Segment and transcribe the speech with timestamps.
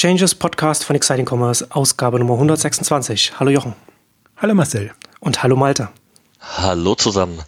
[0.00, 3.38] Exchanges Podcast von Exciting Commerce, Ausgabe Nummer 126.
[3.38, 3.74] Hallo Jochen.
[4.38, 4.92] Hallo Marcel.
[5.20, 5.90] Und hallo Malte.
[6.40, 7.38] Hallo zusammen.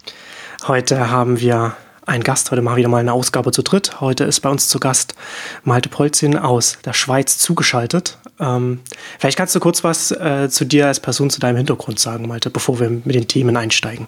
[0.67, 4.01] Heute haben wir einen Gast, heute mal wieder mal eine Ausgabe zu dritt.
[4.01, 5.15] Heute ist bei uns zu Gast
[5.63, 8.19] Malte Polzin aus der Schweiz zugeschaltet.
[8.39, 8.81] Ähm,
[9.17, 12.51] vielleicht kannst du kurz was äh, zu dir als Person, zu deinem Hintergrund sagen, Malte,
[12.51, 14.05] bevor wir mit den Themen einsteigen.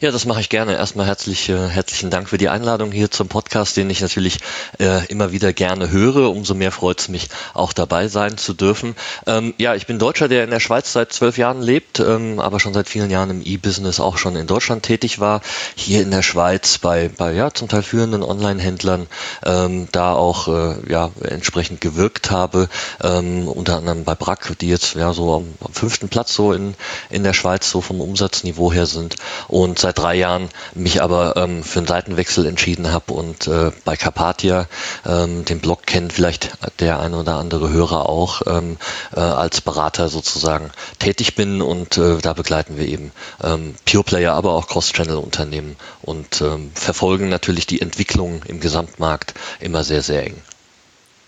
[0.00, 0.74] Ja, das mache ich gerne.
[0.74, 4.38] Erstmal herzlich, äh, herzlichen Dank für die Einladung hier zum Podcast, den ich natürlich
[4.78, 6.30] äh, immer wieder gerne höre.
[6.30, 8.94] Umso mehr freut es mich, auch dabei sein zu dürfen.
[9.26, 12.60] Ähm, ja, ich bin Deutscher, der in der Schweiz seit zwölf Jahren lebt, ähm, aber
[12.60, 15.40] schon seit vielen Jahren im E-Business auch schon in Deutschland tätig war.
[15.74, 19.06] Hier in der Schweiz bei, bei ja, zum Teil führenden Online-Händlern
[19.44, 22.68] ähm, da auch äh, ja, entsprechend gewirkt habe.
[23.02, 26.74] Ähm, unter anderem bei Brack, die jetzt ja so am, am fünften Platz so in,
[27.10, 29.16] in der Schweiz so vom Umsatzniveau her sind.
[29.48, 33.70] Und und seit drei Jahren mich aber ähm, für einen Seitenwechsel entschieden habe und äh,
[33.84, 34.66] bei Carpathia,
[35.06, 38.76] ähm, den Blog kennt vielleicht der ein oder andere Hörer auch, ähm,
[39.14, 43.12] äh, als Berater sozusagen tätig bin und äh, da begleiten wir eben
[43.44, 49.84] ähm, Pure Player, aber auch Cross-Channel-Unternehmen und ähm, verfolgen natürlich die Entwicklung im Gesamtmarkt immer
[49.84, 50.36] sehr, sehr eng.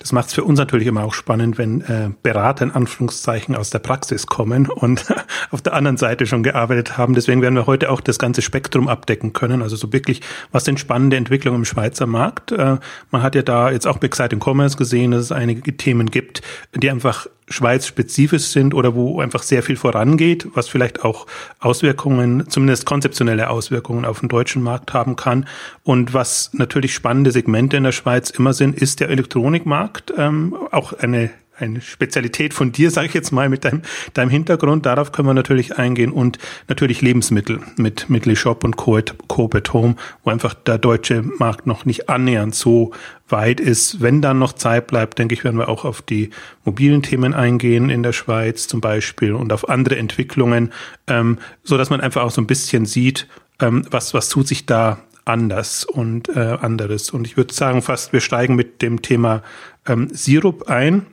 [0.05, 3.71] Das macht es für uns natürlich immer auch spannend, wenn äh, Berater in Anführungszeichen aus
[3.71, 5.07] der Praxis kommen und
[5.51, 7.15] auf der anderen Seite schon gearbeitet haben.
[7.15, 9.63] Deswegen werden wir heute auch das ganze Spektrum abdecken können.
[9.63, 10.21] Also so wirklich,
[10.53, 12.53] was sind spannende Entwicklungen im Schweizer Markt?
[12.53, 12.77] Äh,
[13.13, 16.43] man hat ja da jetzt auch bei Exciting Commerce gesehen, dass es einige Themen gibt,
[16.75, 21.27] die einfach Schweiz-spezifisch sind oder wo einfach sehr viel vorangeht, was vielleicht auch
[21.61, 25.47] Auswirkungen, zumindest konzeptionelle Auswirkungen auf den deutschen Markt haben kann.
[25.83, 30.93] Und was natürlich spannende Segmente in der Schweiz immer sind, ist der Elektronikmarkt, ähm, auch
[30.95, 34.87] eine eine Spezialität von dir, sage ich jetzt mal, mit deinem, deinem Hintergrund.
[34.87, 36.39] Darauf können wir natürlich eingehen und
[36.69, 39.01] natürlich Lebensmittel mit, mit Shop und Co.
[39.29, 42.93] Coop at Home, wo einfach der deutsche Markt noch nicht annähernd so
[43.29, 44.01] weit ist.
[44.01, 46.31] Wenn dann noch Zeit bleibt, denke ich, werden wir auch auf die
[46.65, 50.73] mobilen Themen eingehen in der Schweiz zum Beispiel und auf andere Entwicklungen,
[51.07, 53.27] ähm, so dass man einfach auch so ein bisschen sieht,
[53.61, 57.11] ähm, was, was tut sich da anders und äh, anderes.
[57.11, 59.43] Und ich würde sagen, fast wir steigen mit dem Thema
[59.87, 61.07] ähm, Sirup ein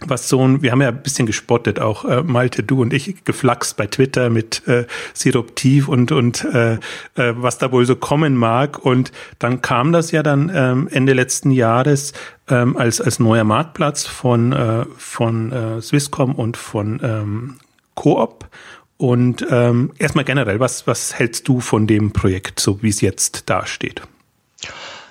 [0.00, 3.24] was so ein, wir haben ja ein bisschen gespottet, auch äh, Malte, du und ich,
[3.24, 6.78] geflaxt bei Twitter mit äh, Siruptiv und, und äh, äh,
[7.14, 8.78] was da wohl so kommen mag.
[8.84, 12.12] Und dann kam das ja dann ähm, Ende letzten Jahres
[12.48, 17.56] ähm, als, als neuer Marktplatz von, äh, von äh, Swisscom und von ähm,
[17.94, 18.48] Coop.
[18.98, 23.48] Und ähm, erstmal generell, was, was hältst du von dem Projekt, so wie es jetzt
[23.48, 24.02] dasteht?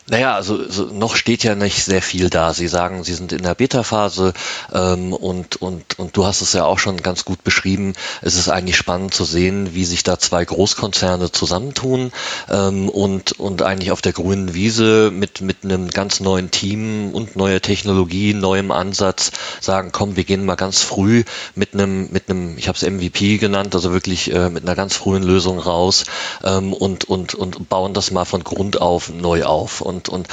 [0.07, 2.53] Naja, also so, noch steht ja nicht sehr viel da.
[2.53, 4.33] Sie sagen, Sie sind in der Beta-Phase
[4.71, 7.93] ähm, und, und, und du hast es ja auch schon ganz gut beschrieben.
[8.21, 12.11] Es ist eigentlich spannend zu sehen, wie sich da zwei Großkonzerne zusammentun
[12.51, 17.35] ähm, und, und eigentlich auf der grünen Wiese mit, mit einem ganz neuen Team und
[17.35, 21.23] neuer Technologie, neuem Ansatz sagen, komm, wir gehen mal ganz früh
[21.55, 24.95] mit einem, mit einem, ich habe es MVP genannt, also wirklich äh, mit einer ganz
[24.95, 26.03] frühen Lösung raus
[26.43, 29.81] ähm, und, und, und bauen das mal von Grund auf neu auf.
[29.81, 30.27] Und und, und,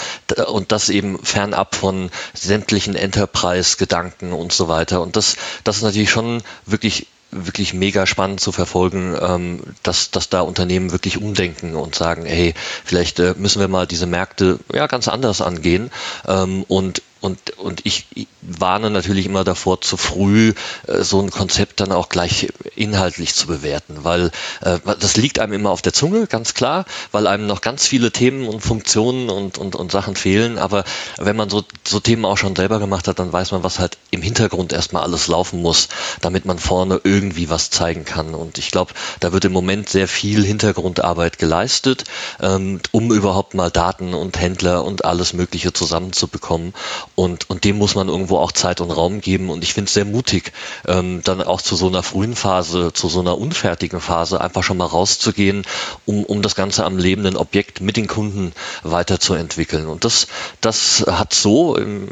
[0.46, 5.00] und das eben fernab von sämtlichen Enterprise-Gedanken und so weiter.
[5.00, 10.28] Und das, das ist natürlich schon wirklich wirklich mega spannend zu verfolgen, ähm, dass, dass
[10.28, 12.52] da Unternehmen wirklich umdenken und sagen, hey,
[12.84, 15.90] vielleicht äh, müssen wir mal diese Märkte ja ganz anders angehen
[16.28, 18.06] ähm, und und, und ich
[18.42, 20.54] warne natürlich immer davor, zu früh
[20.88, 25.52] äh, so ein Konzept dann auch gleich inhaltlich zu bewerten, weil äh, das liegt einem
[25.52, 29.56] immer auf der Zunge, ganz klar, weil einem noch ganz viele Themen und Funktionen und,
[29.56, 30.58] und, und Sachen fehlen.
[30.58, 30.84] Aber
[31.18, 33.98] wenn man so, so Themen auch schon selber gemacht hat, dann weiß man, was halt
[34.10, 35.88] im Hintergrund erstmal alles laufen muss,
[36.20, 38.34] damit man vorne irgendwie was zeigen kann.
[38.34, 42.02] Und ich glaube, da wird im Moment sehr viel Hintergrundarbeit geleistet,
[42.40, 46.74] ähm, um überhaupt mal Daten und Händler und alles Mögliche zusammenzubekommen.
[47.14, 49.50] Und, und dem muss man irgendwo auch Zeit und Raum geben.
[49.50, 50.52] Und ich finde es sehr mutig,
[50.86, 54.78] ähm, dann auch zu so einer frühen Phase, zu so einer unfertigen Phase einfach schon
[54.78, 55.64] mal rauszugehen,
[56.06, 58.52] um, um das Ganze am lebenden Objekt mit den Kunden
[58.82, 59.86] weiterzuentwickeln.
[59.86, 60.28] Und das,
[60.60, 62.08] das hat so, im,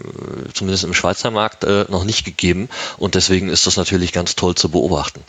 [0.52, 2.68] zumindest im Schweizer Markt, äh, noch nicht gegeben.
[2.98, 5.22] Und deswegen ist das natürlich ganz toll zu beobachten.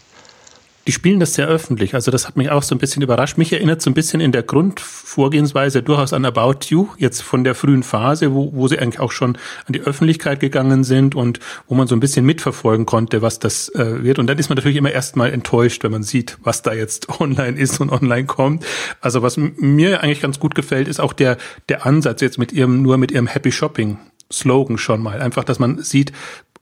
[0.87, 1.93] Die spielen das sehr öffentlich.
[1.93, 3.37] Also das hat mich auch so ein bisschen überrascht.
[3.37, 7.53] Mich erinnert so ein bisschen in der Grundvorgehensweise durchaus an About You, jetzt von der
[7.53, 9.37] frühen Phase, wo, wo sie eigentlich auch schon
[9.67, 13.69] an die Öffentlichkeit gegangen sind und wo man so ein bisschen mitverfolgen konnte, was das
[13.75, 14.17] äh, wird.
[14.17, 17.59] Und dann ist man natürlich immer erstmal enttäuscht, wenn man sieht, was da jetzt online
[17.59, 18.65] ist und online kommt.
[19.01, 21.37] Also was mir eigentlich ganz gut gefällt, ist auch der,
[21.69, 23.99] der Ansatz jetzt mit ihrem, nur mit ihrem Happy Shopping
[24.31, 25.21] Slogan schon mal.
[25.21, 26.11] Einfach, dass man sieht,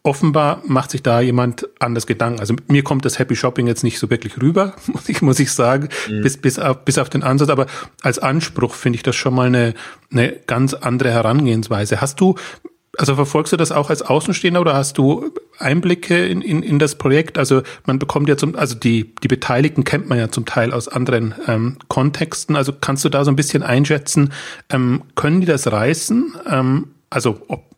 [0.03, 2.39] offenbar macht sich da jemand anders Gedanken.
[2.39, 5.51] Also mir kommt das Happy Shopping jetzt nicht so wirklich rüber, muss ich, muss ich
[5.51, 6.21] sagen, mhm.
[6.21, 7.49] bis, bis, auf, bis auf den Ansatz.
[7.49, 7.67] Aber
[8.01, 9.73] als Anspruch finde ich das schon mal eine,
[10.11, 12.01] eine ganz andere Herangehensweise.
[12.01, 12.35] Hast du
[12.97, 16.95] also verfolgst du das auch als Außenstehender oder hast du Einblicke in, in, in das
[16.95, 17.37] Projekt?
[17.37, 20.89] Also man bekommt ja zum, also die, die Beteiligten kennt man ja zum Teil aus
[20.89, 22.57] anderen ähm, Kontexten.
[22.57, 24.33] Also kannst du da so ein bisschen einschätzen,
[24.69, 26.35] ähm, können die das reißen?
[26.47, 27.68] Ähm, also ob,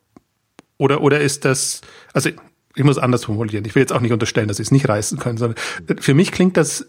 [0.81, 1.81] oder, oder ist das,
[2.11, 2.31] also
[2.75, 3.65] ich muss anders formulieren.
[3.65, 5.57] Ich will jetzt auch nicht unterstellen, dass sie es nicht reißen können, sondern
[5.99, 6.87] für mich klingt das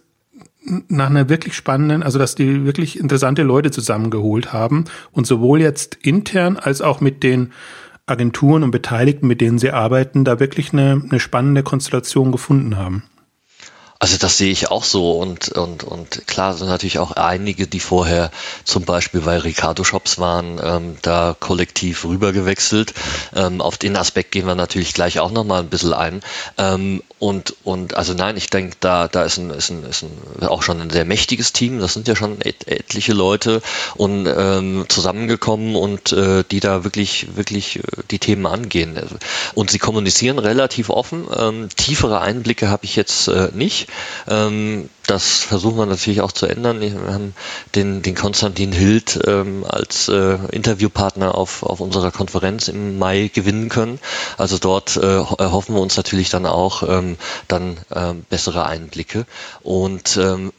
[0.89, 5.99] nach einer wirklich spannenden, also dass die wirklich interessante Leute zusammengeholt haben und sowohl jetzt
[6.01, 7.53] intern als auch mit den
[8.07, 13.03] Agenturen und Beteiligten, mit denen sie arbeiten, da wirklich eine, eine spannende Konstellation gefunden haben.
[14.03, 17.79] Also das sehe ich auch so und, und, und klar sind natürlich auch einige, die
[17.79, 18.33] vorher
[18.65, 22.95] zum Beispiel bei Ricardo Shops waren, ähm, da kollektiv rübergewechselt.
[23.33, 26.21] Ähm, auf den Aspekt gehen wir natürlich gleich auch nochmal ein bisschen ein.
[26.59, 30.49] Ähm, und, und also nein, ich denke, da, da ist, ein, ist, ein, ist ein,
[30.49, 31.79] auch schon ein sehr mächtiges Team.
[31.79, 33.63] Das sind ja schon et, etliche Leute
[33.95, 38.99] und ähm, zusammengekommen und äh, die da wirklich, wirklich äh, die Themen angehen.
[39.55, 41.29] Und sie kommunizieren relativ offen.
[41.39, 43.92] Ähm, tiefere Einblicke habe ich jetzt äh, nicht.
[44.29, 46.81] Ähm, das versuchen wir natürlich auch zu ändern.
[46.81, 47.35] Wir haben
[47.75, 53.69] den, den Konstantin Hild ähm, als äh, Interviewpartner auf, auf unserer Konferenz im Mai gewinnen
[53.69, 53.99] können.
[54.39, 57.17] Also dort äh, erhoffen wir uns natürlich dann auch ähm,
[57.49, 59.27] dann ähm, bessere Einblicke.
[59.63, 60.53] Und ähm,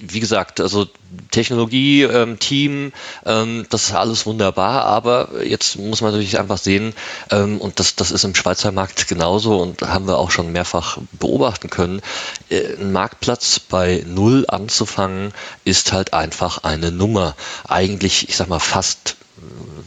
[0.00, 0.86] wie gesagt, also
[1.30, 2.92] Technologie, ähm, Team,
[3.24, 6.94] ähm, das ist alles wunderbar, aber jetzt muss man natürlich einfach sehen,
[7.30, 10.98] ähm, und das, das ist im Schweizer Markt genauso und haben wir auch schon mehrfach
[11.12, 12.02] beobachten können,
[12.50, 15.32] äh, ein Marktplatz bei Null anzufangen,
[15.64, 17.34] ist halt einfach eine Nummer.
[17.66, 19.16] Eigentlich, ich sag mal, fast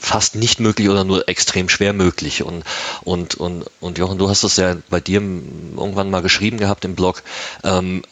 [0.02, 2.44] fast nicht möglich oder nur extrem schwer möglich.
[2.44, 2.64] Und,
[3.04, 6.96] und, und, und Jochen, du hast das ja bei dir irgendwann mal geschrieben gehabt im
[6.96, 7.24] Blog.
[7.64, 8.04] Ähm,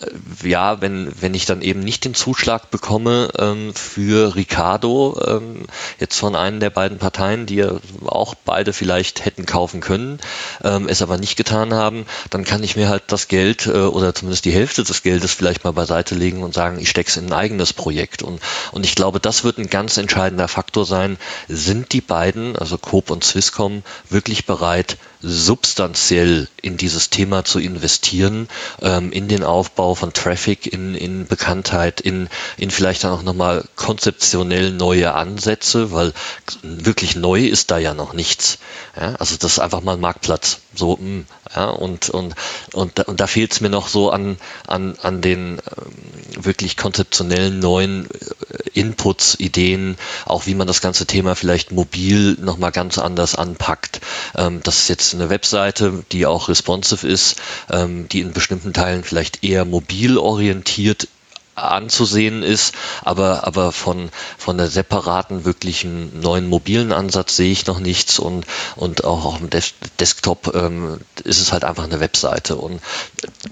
[0.43, 5.65] ja, wenn, wenn ich dann eben nicht den Zuschlag bekomme ähm, für Ricardo, ähm,
[5.99, 7.71] jetzt von einem der beiden Parteien, die ja
[8.05, 10.19] auch beide vielleicht hätten kaufen können,
[10.63, 14.13] ähm, es aber nicht getan haben, dann kann ich mir halt das Geld äh, oder
[14.13, 17.25] zumindest die Hälfte des Geldes vielleicht mal beiseite legen und sagen, ich stecke es in
[17.27, 18.21] ein eigenes Projekt.
[18.21, 18.41] Und,
[18.71, 21.17] und ich glaube, das wird ein ganz entscheidender Faktor sein,
[21.47, 28.47] sind die beiden, also Coop und Swisscom, wirklich bereit, substanziell in dieses Thema zu investieren,
[28.81, 33.65] ähm, in den Aufbau von Traffic, in, in Bekanntheit, in, in vielleicht dann auch nochmal
[33.75, 36.13] konzeptionell neue Ansätze, weil
[36.63, 38.59] wirklich neu ist da ja noch nichts.
[38.95, 40.59] Ja, also das ist einfach mal ein Marktplatz.
[40.73, 41.25] So, mh, hm,
[41.55, 42.35] ja, und, und,
[42.73, 44.37] und, und da fehlt es mir noch so an,
[44.67, 51.05] an, an den ähm, wirklich konzeptionellen neuen äh, Inputs, Ideen, auch wie man das ganze
[51.07, 53.99] Thema vielleicht mobil nochmal ganz anders anpackt.
[54.35, 57.37] Ähm, das ist jetzt eine Webseite, die auch responsive ist,
[57.69, 61.07] ähm, die in bestimmten Teilen vielleicht eher mobil orientiert
[61.63, 62.73] anzusehen ist,
[63.03, 68.45] aber, aber von, von der separaten, wirklichen neuen mobilen Ansatz sehe ich noch nichts und,
[68.75, 72.55] und auch auf dem Des Desktop ähm, ist es halt einfach eine Webseite.
[72.55, 72.81] Und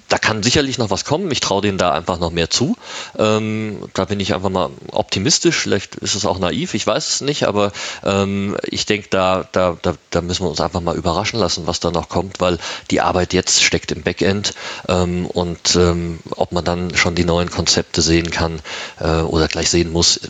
[0.09, 1.29] da kann sicherlich noch was kommen.
[1.31, 2.75] Ich traue denen da einfach noch mehr zu.
[3.17, 5.57] Ähm, da bin ich einfach mal optimistisch.
[5.57, 7.71] Vielleicht ist es auch naiv, ich weiß es nicht, aber
[8.03, 11.79] ähm, ich denke, da, da, da, da müssen wir uns einfach mal überraschen lassen, was
[11.79, 12.57] da noch kommt, weil
[12.89, 14.53] die Arbeit jetzt steckt im Backend
[14.87, 18.61] ähm, und ähm, ob man dann schon die neuen Konzepte sehen kann
[18.99, 20.21] äh, oder gleich sehen muss,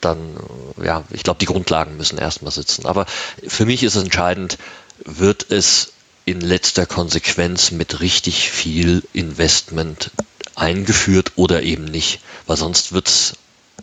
[0.00, 0.36] dann,
[0.82, 2.86] ja, ich glaube, die Grundlagen müssen erstmal sitzen.
[2.86, 3.06] Aber
[3.46, 4.58] für mich ist es entscheidend,
[5.04, 5.93] wird es
[6.24, 10.10] in letzter Konsequenz mit richtig viel Investment
[10.54, 13.36] eingeführt oder eben nicht, weil sonst wird es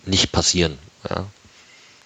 [0.05, 0.77] nicht passieren.
[1.09, 1.25] Ja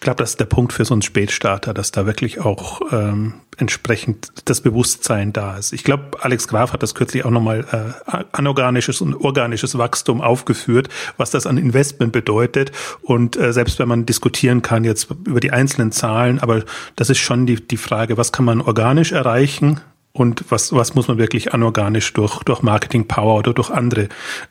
[0.06, 4.32] glaube, das ist der Punkt für so einen Spätstarter, dass da wirklich auch ähm, entsprechend
[4.46, 5.74] das Bewusstsein da ist.
[5.74, 10.90] Ich glaube, Alex Graf hat das kürzlich auch nochmal äh, anorganisches und organisches Wachstum aufgeführt,
[11.18, 12.72] was das an Investment bedeutet.
[13.02, 16.64] Und äh, selbst wenn man diskutieren kann jetzt über die einzelnen Zahlen, aber
[16.96, 19.82] das ist schon die, die Frage, was kann man organisch erreichen
[20.16, 24.08] und was, was muss man wirklich anorganisch durch, durch Marketing Power oder durch andere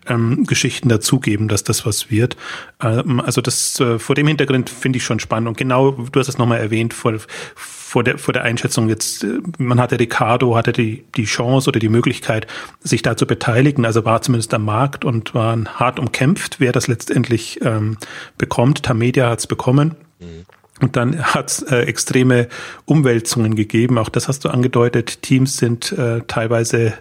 [0.06, 2.36] ähm, Geschichten dazugeben, dass das was wird.
[2.82, 5.48] Ähm, also das äh, vor dem Hintergrund finde ich schon spannend.
[5.48, 7.14] Und genau, du hast es nochmal erwähnt, vor,
[7.54, 11.80] vor, der, vor der Einschätzung jetzt, äh, man hatte Ricardo, hatte die, die Chance oder
[11.80, 12.46] die Möglichkeit,
[12.80, 16.88] sich da zu beteiligen, also war zumindest am Markt und waren hart umkämpft, wer das
[16.88, 17.96] letztendlich ähm,
[18.36, 18.82] bekommt.
[18.82, 19.96] Tamedia hat es bekommen.
[20.20, 20.44] Mhm.
[20.80, 22.48] Und dann hat es äh, extreme
[22.84, 23.96] Umwälzungen gegeben.
[23.98, 25.22] Auch das hast du angedeutet.
[25.22, 26.94] Teams sind äh, teilweise,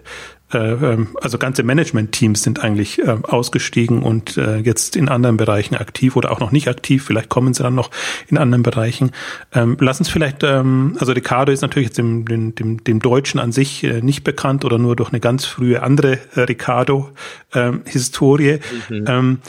[0.53, 5.74] äh, ähm, also ganze Management-Teams sind eigentlich äh, ausgestiegen und äh, jetzt in anderen Bereichen
[5.75, 7.03] aktiv oder auch noch nicht aktiv.
[7.03, 7.89] Vielleicht kommen sie dann noch
[8.27, 9.10] in anderen Bereichen.
[9.56, 13.39] Ähm, lass uns vielleicht, ähm, also Ricardo ist natürlich jetzt dem, dem, dem, dem Deutschen
[13.39, 18.51] an sich äh, nicht bekannt oder nur durch eine ganz frühe andere äh, Ricardo-Historie.
[18.51, 18.60] Ähm,
[19.00, 19.06] mhm.
[19.08, 19.39] Ähm,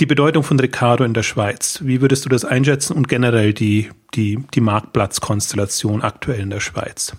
[0.00, 3.90] die Bedeutung von Ricardo in der Schweiz, wie würdest du das einschätzen und generell die,
[4.14, 7.16] die, die Marktplatzkonstellation aktuell in der Schweiz?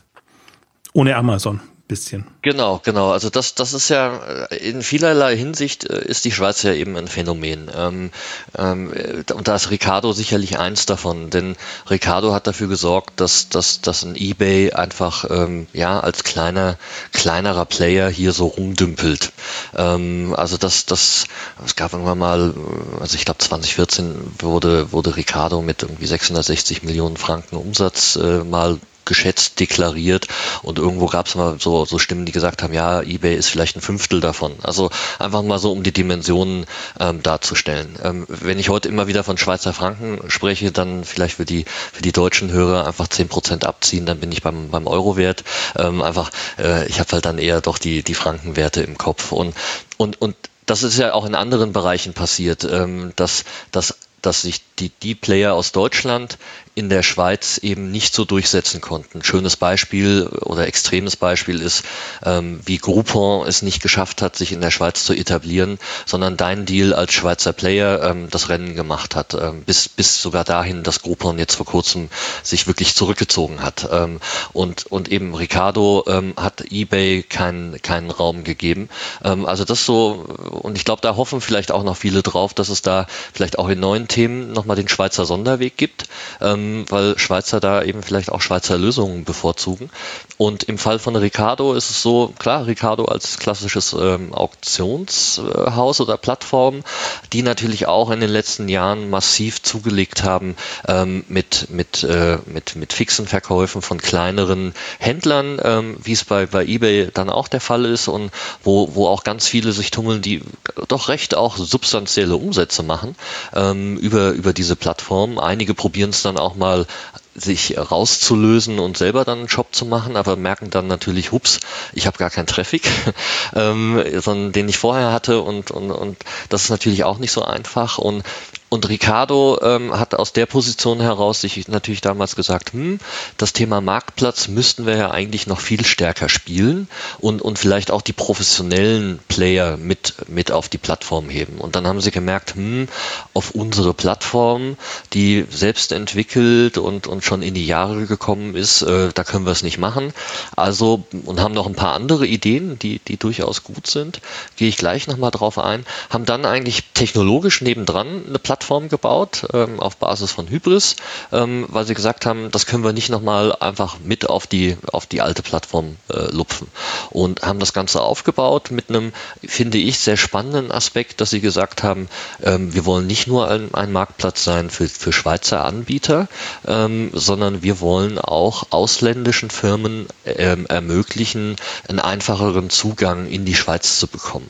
[0.94, 2.26] Ohne Amazon bisschen.
[2.42, 3.12] Genau, genau.
[3.12, 6.98] Also das, das ist ja äh, in vielerlei Hinsicht äh, ist die Schweiz ja eben
[6.98, 7.70] ein Phänomen.
[7.76, 8.12] Ähm,
[8.58, 8.92] ähm,
[9.34, 11.56] und da ist Ricardo sicherlich eins davon, denn
[11.90, 16.78] Ricardo hat dafür gesorgt, dass, dass, dass ein eBay einfach ähm, ja als kleiner,
[17.12, 19.32] kleinerer Player hier so rumdümpelt.
[19.76, 21.26] Ähm, also das, das,
[21.64, 22.54] es gab irgendwann mal,
[23.00, 28.80] also ich glaube 2014 wurde, wurde Ricardo mit irgendwie 660 Millionen Franken Umsatz äh, mal
[29.06, 30.28] geschätzt deklariert
[30.64, 33.78] und irgendwo gab es mal so, so Stimmen, die gesagt haben, ja, eBay ist vielleicht
[33.78, 34.54] ein Fünftel davon.
[34.64, 36.66] Also einfach mal so, um die Dimensionen
[37.00, 37.98] ähm, darzustellen.
[38.04, 42.02] Ähm, wenn ich heute immer wieder von Schweizer Franken spreche, dann vielleicht für die, für
[42.02, 45.44] die deutschen Hörer einfach zehn Prozent abziehen, dann bin ich beim, beim Euro-Wert.
[45.78, 49.32] Ähm, einfach, äh, ich habe halt dann eher doch die, die Frankenwerte im Kopf.
[49.32, 49.56] Und,
[49.98, 50.36] und, und
[50.66, 53.96] das ist ja auch in anderen Bereichen passiert, ähm, dass, dass
[54.26, 56.38] dass sich die, die Player aus Deutschland
[56.76, 59.24] in der Schweiz eben nicht so durchsetzen konnten.
[59.24, 61.86] Schönes Beispiel oder extremes Beispiel ist,
[62.24, 66.66] ähm, wie Groupon es nicht geschafft hat, sich in der Schweiz zu etablieren, sondern dein
[66.66, 71.02] Deal als Schweizer Player ähm, das Rennen gemacht hat, ähm, bis, bis sogar dahin, dass
[71.02, 72.10] Groupon jetzt vor kurzem
[72.44, 73.88] sich wirklich zurückgezogen hat.
[73.90, 74.20] Ähm,
[74.52, 78.90] und, und eben Ricardo ähm, hat eBay keinen keinen Raum gegeben.
[79.24, 80.26] Ähm, also das so,
[80.62, 83.70] und ich glaube, da hoffen vielleicht auch noch viele drauf, dass es da vielleicht auch
[83.70, 86.06] in neuen Themen nochmal den Schweizer Sonderweg gibt.
[86.42, 89.90] Ähm, weil Schweizer da eben vielleicht auch Schweizer Lösungen bevorzugen.
[90.38, 96.18] Und im Fall von Ricardo ist es so, klar, Ricardo als klassisches ähm, Auktionshaus oder
[96.18, 96.84] Plattform,
[97.32, 100.56] die natürlich auch in den letzten Jahren massiv zugelegt haben
[100.88, 106.48] ähm, mit, mit, äh, mit, mit fixen Verkäufen von kleineren Händlern, ähm, wie es bei,
[106.48, 108.32] bei eBay dann auch der Fall ist und
[108.64, 110.42] wo, wo auch ganz viele sich tummeln, die
[110.88, 113.16] doch recht auch substanzielle Umsätze machen
[113.54, 115.38] ähm, über, über diese Plattform.
[115.38, 116.88] Einige probieren es dann auch mal
[117.36, 121.60] sich rauszulösen und selber dann einen Shop zu machen, aber merken dann natürlich, hups,
[121.94, 122.90] ich habe gar keinen Traffic,
[123.54, 126.18] ähm, sondern den ich vorher hatte und, und, und
[126.50, 128.24] das ist natürlich auch nicht so einfach und
[128.70, 133.00] und Ricardo ähm, hat aus der Position heraus sich natürlich damals gesagt, hm,
[133.38, 138.02] das Thema Marktplatz müssten wir ja eigentlich noch viel stärker spielen und, und vielleicht auch
[138.02, 141.60] die professionellen Player mit, mit auf die Plattform heben.
[141.60, 142.90] Und dann haben sie gemerkt, hm,
[143.34, 144.78] auf unsere Plattform,
[145.14, 149.52] die selbst entwickelt und, und schon in die Jahre gekommen ist, äh, da können wir
[149.52, 150.12] es nicht machen.
[150.56, 154.22] Also, und haben noch ein paar andere Ideen, die, die durchaus gut sind,
[154.58, 159.46] gehe ich gleich nochmal drauf ein, haben dann eigentlich technologisch nebendran eine Plattform Plattform gebaut
[159.54, 160.96] ähm, auf Basis von Hybris,
[161.32, 165.06] ähm, weil sie gesagt haben, das können wir nicht nochmal einfach mit auf die, auf
[165.06, 166.68] die alte Plattform äh, lupfen.
[167.12, 169.14] Und haben das Ganze aufgebaut mit einem,
[169.46, 172.08] finde ich, sehr spannenden Aspekt, dass sie gesagt haben,
[172.42, 176.28] ähm, wir wollen nicht nur ein, ein Marktplatz sein für, für Schweizer Anbieter,
[176.68, 181.56] ähm, sondern wir wollen auch ausländischen Firmen ähm, ermöglichen,
[181.88, 184.50] einen einfacheren Zugang in die Schweiz zu bekommen.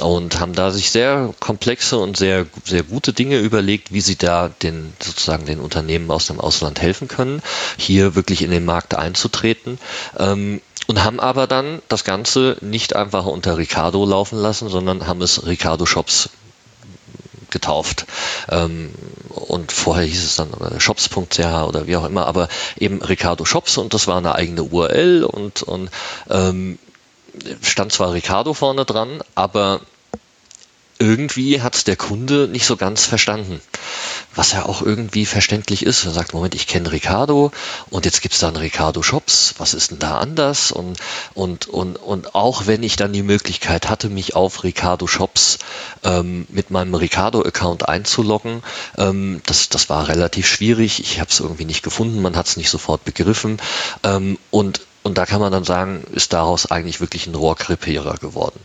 [0.00, 4.48] Und haben da sich sehr komplexe und sehr, sehr gute Dinge überlegt, wie sie da
[4.48, 7.42] den sozusagen den Unternehmen aus dem Ausland helfen können,
[7.76, 9.78] hier wirklich in den Markt einzutreten.
[10.18, 15.20] Ähm, und haben aber dann das Ganze nicht einfach unter Ricardo laufen lassen, sondern haben
[15.20, 16.30] es Ricardo Shops
[17.50, 18.06] getauft.
[18.48, 18.94] Ähm,
[19.30, 23.94] und vorher hieß es dann shops.ch oder wie auch immer, aber eben Ricardo Shops und
[23.94, 25.90] das war eine eigene URL und, und
[26.30, 26.78] ähm,
[27.62, 29.80] stand zwar Ricardo vorne dran, aber
[30.98, 33.60] irgendwie hat der Kunde nicht so ganz verstanden.
[34.34, 36.04] Was ja auch irgendwie verständlich ist.
[36.04, 37.50] Er sagt, Moment, ich kenne Ricardo
[37.90, 39.54] und jetzt gibt's da einen Ricardo Shops.
[39.58, 40.70] Was ist denn da anders?
[40.72, 40.98] Und,
[41.34, 45.58] und, und, und auch wenn ich dann die Möglichkeit hatte, mich auf Ricardo Shops
[46.04, 48.62] ähm, mit meinem Ricardo-Account einzuloggen,
[48.96, 51.00] ähm, das, das war relativ schwierig.
[51.00, 53.58] Ich habe es irgendwie nicht gefunden, man hat es nicht sofort begriffen.
[54.04, 58.60] Ähm, und und da kann man dann sagen, ist daraus eigentlich wirklich ein Rohrkrepierer geworden.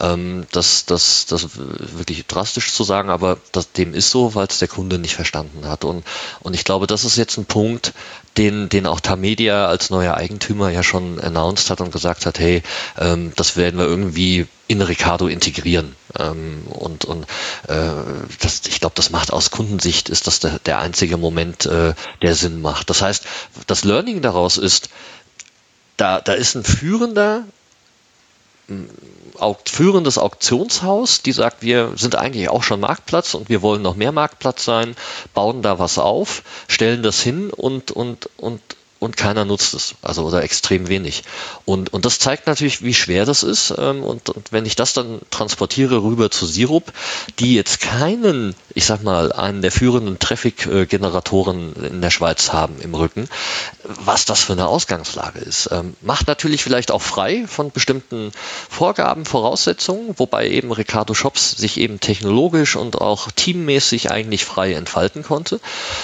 [0.00, 4.58] Ähm, das, das, das wirklich drastisch zu sagen, aber das, dem ist so, weil es
[4.58, 5.84] der Kunde nicht verstanden hat.
[5.84, 6.04] Und,
[6.40, 7.92] und ich glaube, das ist jetzt ein Punkt,
[8.36, 12.62] den, den auch Tamedia als neuer Eigentümer ja schon announced hat und gesagt hat, hey,
[12.98, 15.94] ähm, das werden wir irgendwie in Ricardo integrieren.
[16.18, 17.24] Ähm, und und
[17.68, 17.90] äh,
[18.40, 22.34] das, ich glaube, das macht aus Kundensicht, ist das der, der einzige Moment, äh, der
[22.34, 22.90] Sinn macht.
[22.90, 23.24] Das heißt,
[23.66, 24.88] das Learning daraus ist,
[25.96, 27.44] da, da ist ein führender,
[29.64, 34.12] führendes Auktionshaus, die sagt, wir sind eigentlich auch schon Marktplatz und wir wollen noch mehr
[34.12, 34.96] Marktplatz sein,
[35.34, 38.60] bauen da was auf, stellen das hin und, und, und
[39.04, 41.24] und keiner nutzt es, also oder extrem wenig.
[41.64, 43.74] Und, und das zeigt natürlich, wie schwer das ist.
[43.76, 46.92] Ähm, und, und wenn ich das dann transportiere rüber zu Sirup,
[47.38, 52.94] die jetzt keinen, ich sag mal, einen der führenden Traffic-Generatoren in der Schweiz haben im
[52.94, 53.28] Rücken,
[53.82, 55.68] was das für eine Ausgangslage ist.
[55.70, 58.32] Ähm, macht natürlich vielleicht auch frei von bestimmten
[58.70, 65.22] Vorgaben, Voraussetzungen, wobei eben Ricardo Shops sich eben technologisch und auch teammäßig eigentlich frei entfalten
[65.22, 65.60] konnte.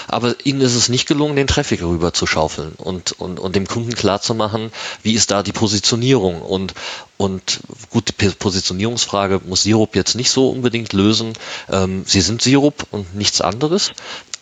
[0.09, 3.67] Aber ihnen ist es nicht gelungen, den Traffic rüber zu schaufeln und, und, und dem
[3.67, 6.43] Kunden klarzumachen, wie ist da die Positionierung.
[6.43, 6.75] Und,
[7.17, 11.35] und gut, die Positionierungsfrage muss Sirup jetzt nicht so unbedingt lösen.
[11.69, 13.93] Ähm, sie sind Sirup und nichts anderes,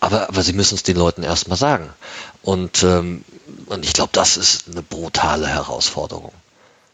[0.00, 1.90] aber, aber sie müssen es den Leuten erstmal sagen.
[2.42, 3.24] Und, ähm,
[3.66, 6.32] und ich glaube, das ist eine brutale Herausforderung.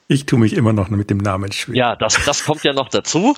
[0.06, 1.76] Ich tue mich immer noch mit dem Namen schwer.
[1.76, 3.34] Ja, das, das kommt ja noch dazu.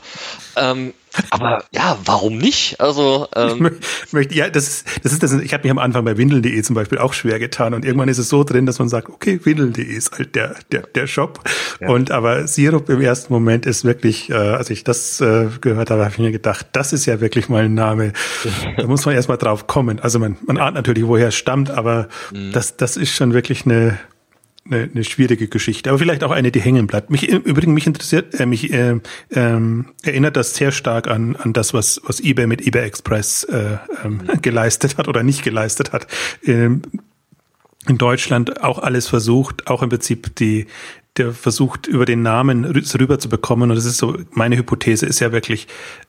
[0.57, 0.95] Ähm,
[1.31, 2.81] aber ja, warum nicht?
[2.81, 3.71] Also ähm,
[4.05, 5.33] ich möchte, ja, das ist, das ist das.
[5.35, 8.19] Ich habe mich am Anfang bei Windeln.de zum Beispiel auch schwer getan und irgendwann ist
[8.19, 11.41] es so drin, dass man sagt, okay, Windeln.de ist halt der der der Shop.
[11.81, 11.89] Ja.
[11.89, 16.03] Und aber Sirup im ersten Moment ist wirklich, äh, als ich das äh, gehört habe,
[16.03, 18.13] habe ich mir gedacht, das ist ja wirklich mal ein Name.
[18.77, 20.01] da muss man erstmal drauf kommen.
[20.01, 22.51] Also man man ahnt natürlich, woher es stammt, aber mhm.
[22.53, 23.99] das das ist schon wirklich eine
[24.71, 27.11] eine, eine schwierige Geschichte, aber vielleicht auch eine, die hängen bleibt.
[27.11, 28.99] Mich übrigens mich interessiert, äh, mich äh,
[29.31, 29.61] äh,
[30.03, 34.23] erinnert das sehr stark an an das, was was eBay mit eBay Express äh, ähm,
[34.43, 36.07] geleistet hat oder nicht geleistet hat.
[36.45, 36.83] Ähm,
[37.89, 40.67] in Deutschland auch alles versucht, auch im Prinzip die
[41.17, 45.21] der versucht über den Namen rüber zu bekommen und das ist so meine Hypothese ist
[45.21, 45.67] ja wirklich,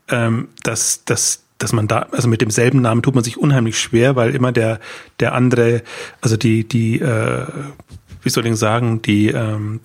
[0.10, 4.16] ähm, dass dass dass man da, also mit demselben Namen tut man sich unheimlich schwer,
[4.16, 4.80] weil immer der,
[5.20, 5.82] der andere,
[6.22, 7.46] also die, die äh,
[8.28, 9.80] wie soll ich sagen, die ähm,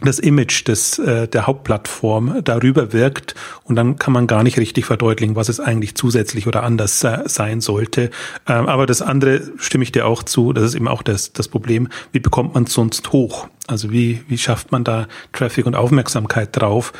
[0.00, 4.84] das Image des, äh, der Hauptplattform darüber wirkt und dann kann man gar nicht richtig
[4.84, 8.10] verdeutlichen, was es eigentlich zusätzlich oder anders äh, sein sollte.
[8.48, 11.46] Ähm, aber das andere stimme ich dir auch zu, das ist eben auch das, das
[11.46, 13.46] Problem, wie bekommt man sonst hoch?
[13.68, 16.92] Also wie, wie schafft man da Traffic und Aufmerksamkeit drauf?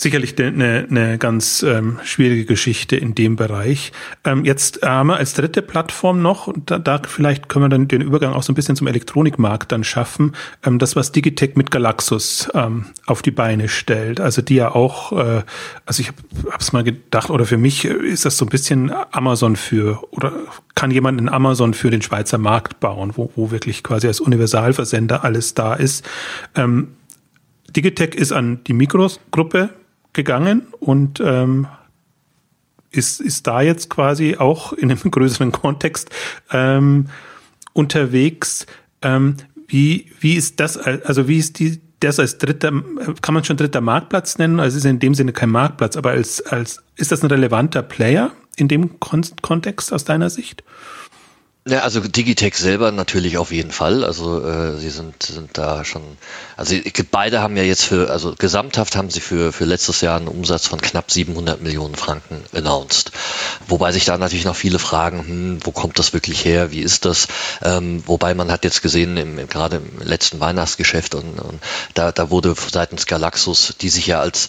[0.00, 3.92] Sicherlich eine, eine ganz ähm, schwierige Geschichte in dem Bereich.
[4.24, 7.86] Ähm, jetzt haben wir als dritte Plattform noch, und da, da vielleicht können wir dann
[7.86, 10.32] den Übergang auch so ein bisschen zum Elektronikmarkt dann schaffen,
[10.64, 14.20] ähm, das, was Digitech mit Galaxus ähm, auf die Beine stellt.
[14.20, 15.42] Also die ja auch, äh,
[15.84, 19.56] also ich habe es mal gedacht, oder für mich ist das so ein bisschen Amazon
[19.56, 20.32] für, oder
[20.74, 25.24] kann jemand in Amazon für den Schweizer Markt bauen, wo, wo wirklich quasi als Universalversender
[25.24, 26.08] alles da ist.
[26.54, 26.88] Ähm,
[27.76, 29.70] Digitech ist an die Mikros-Gruppe
[30.12, 31.66] gegangen und ähm,
[32.90, 36.10] ist, ist da jetzt quasi auch in einem größeren Kontext
[36.52, 37.06] ähm,
[37.72, 38.66] unterwegs.
[39.02, 39.36] Ähm,
[39.68, 42.72] wie, wie ist das, also wie ist die, das als dritter,
[43.22, 44.58] kann man schon dritter Marktplatz nennen?
[44.58, 48.32] Also ist in dem Sinne kein Marktplatz, aber als, als, ist das ein relevanter Player
[48.56, 50.64] in dem Kon Kontext aus deiner Sicht?
[51.68, 54.02] Ja, also Digitech selber natürlich auf jeden Fall.
[54.02, 56.02] Also äh, sie sind, sind da schon,
[56.56, 56.74] also
[57.10, 60.66] beide haben ja jetzt für, also gesamthaft haben sie für, für letztes Jahr einen Umsatz
[60.66, 63.12] von knapp 700 Millionen Franken announced.
[63.68, 67.04] Wobei sich da natürlich noch viele fragen, hm, wo kommt das wirklich her, wie ist
[67.04, 67.28] das?
[67.60, 71.60] Ähm, wobei man hat jetzt gesehen, im, im, gerade im letzten Weihnachtsgeschäft und, und
[71.92, 74.48] da, da wurde seitens Galaxus, die sich ja als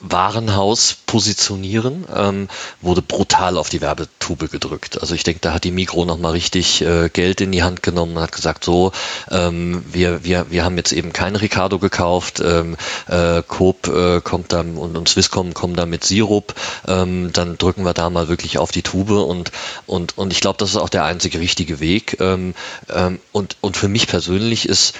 [0.00, 2.48] Warenhaus positionieren, ähm,
[2.80, 5.00] wurde brutal auf die Werbetube gedrückt.
[5.00, 8.16] Also ich denke, da hat die Mikro nochmal richtig äh, Geld in die Hand genommen
[8.16, 8.92] und hat gesagt, so,
[9.30, 12.76] ähm, wir, wir, wir haben jetzt eben kein Ricardo gekauft, ähm,
[13.08, 16.54] äh, Coop äh, kommt dann und, und Swisscom kommen da mit Sirup,
[16.88, 19.52] ähm, dann drücken wir da mal wirklich auf die Tube und,
[19.86, 22.16] und, und ich glaube, das ist auch der einzige richtige Weg.
[22.20, 22.54] Ähm,
[22.88, 24.94] ähm, und, und für mich persönlich ist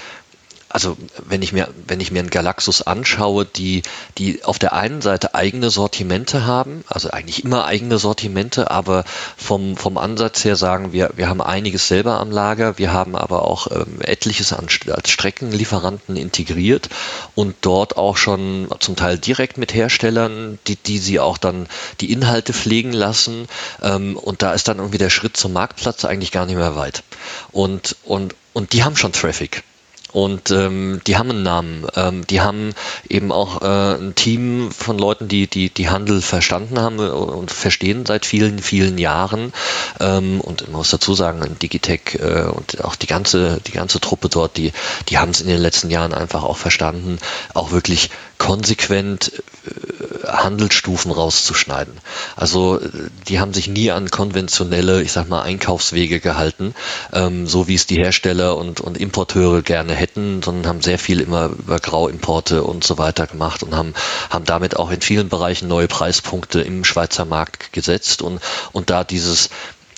[0.73, 3.83] also wenn ich mir, wenn ich mir einen Galaxus anschaue, die,
[4.17, 9.03] die auf der einen Seite eigene Sortimente haben, also eigentlich immer eigene Sortimente, aber
[9.37, 13.45] vom, vom Ansatz her sagen wir, wir haben einiges selber am Lager, wir haben aber
[13.45, 16.89] auch ähm, etliches an, als Streckenlieferanten integriert
[17.35, 21.67] und dort auch schon zum Teil direkt mit Herstellern, die, die sie auch dann
[21.99, 23.47] die Inhalte pflegen lassen.
[23.81, 27.03] Ähm, und da ist dann irgendwie der Schritt zum Marktplatz eigentlich gar nicht mehr weit.
[27.51, 29.63] Und, und, und die haben schon Traffic.
[30.11, 31.87] Und ähm, die haben einen Namen.
[31.95, 32.73] Ähm, die haben
[33.07, 38.05] eben auch äh, ein Team von Leuten, die, die die Handel verstanden haben und verstehen
[38.05, 39.53] seit vielen, vielen Jahren.
[39.99, 44.29] Ähm, und man muss dazu sagen, Digitech äh, und auch die ganze, die ganze Truppe
[44.29, 44.73] dort, die,
[45.09, 47.17] die haben es in den letzten Jahren einfach auch verstanden,
[47.53, 48.09] auch wirklich
[48.41, 49.31] konsequent
[49.67, 51.93] äh, Handelsstufen rauszuschneiden.
[52.35, 52.89] Also äh,
[53.27, 56.73] die haben sich nie an konventionelle, ich sag mal, Einkaufswege gehalten,
[57.13, 61.19] ähm, so wie es die Hersteller und, und Importeure gerne hätten, sondern haben sehr viel
[61.19, 63.93] immer über Grauimporte und so weiter gemacht und haben,
[64.31, 69.03] haben damit auch in vielen Bereichen neue Preispunkte im Schweizer Markt gesetzt und, und da
[69.03, 69.51] dieses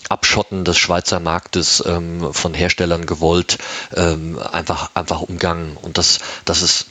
[0.10, 3.58] Abschotten des Schweizer Marktes ähm, von Herstellern gewollt,
[3.96, 5.78] ähm, einfach, einfach umgangen.
[5.82, 6.88] Und das, das ist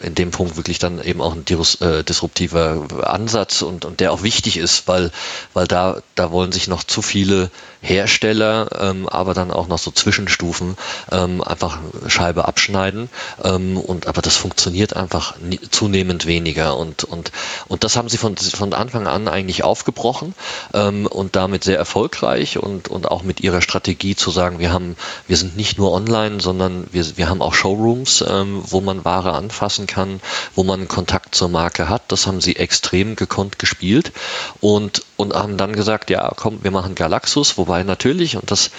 [0.00, 1.44] in dem Punkt wirklich dann eben auch ein
[1.80, 5.10] äh, disruptiver Ansatz und, und der auch wichtig ist, weil,
[5.54, 9.90] weil da, da wollen sich noch zu viele Hersteller, ähm, aber dann auch noch so
[9.90, 10.76] Zwischenstufen
[11.12, 13.08] ähm, einfach Scheibe abschneiden.
[13.42, 16.76] Ähm, und aber das funktioniert einfach nie, zunehmend weniger.
[16.76, 17.30] Und, und,
[17.68, 20.34] und das haben sie von, von Anfang an eigentlich aufgebrochen
[20.74, 24.96] ähm, und damit sehr erfolgreich und, und auch mit ihrer Strategie zu sagen, wir haben,
[25.28, 29.32] wir sind nicht nur online, sondern wir, wir haben auch Showrooms, ähm, wo man Ware
[29.32, 30.20] anfassen kann,
[30.54, 32.02] wo man Kontakt zur Marke hat.
[32.08, 34.12] Das haben sie extrem gekonnt gespielt
[34.60, 38.70] und, und haben dann gesagt, ja, komm, wir machen Galaxus, wo Wobei natürlich, und das,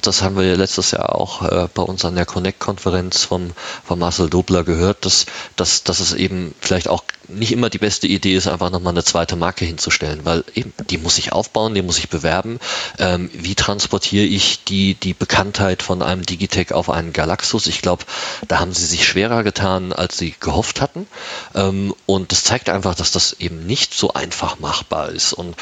[0.00, 3.50] das haben wir letztes Jahr auch äh, bei uns an der Connect-Konferenz vom,
[3.84, 8.06] vom Marcel Dobler gehört, dass, dass, dass es eben vielleicht auch nicht immer die beste
[8.06, 11.82] Idee ist, einfach nochmal eine zweite Marke hinzustellen, weil eben die muss ich aufbauen, die
[11.82, 12.58] muss ich bewerben.
[12.98, 17.66] Ähm, wie transportiere ich die, die Bekanntheit von einem Digitech auf einen Galaxus?
[17.66, 18.04] Ich glaube,
[18.48, 21.06] da haben sie sich schwerer getan, als sie gehofft hatten.
[21.54, 25.32] Ähm, und das zeigt einfach, dass das eben nicht so einfach machbar ist.
[25.32, 25.56] Und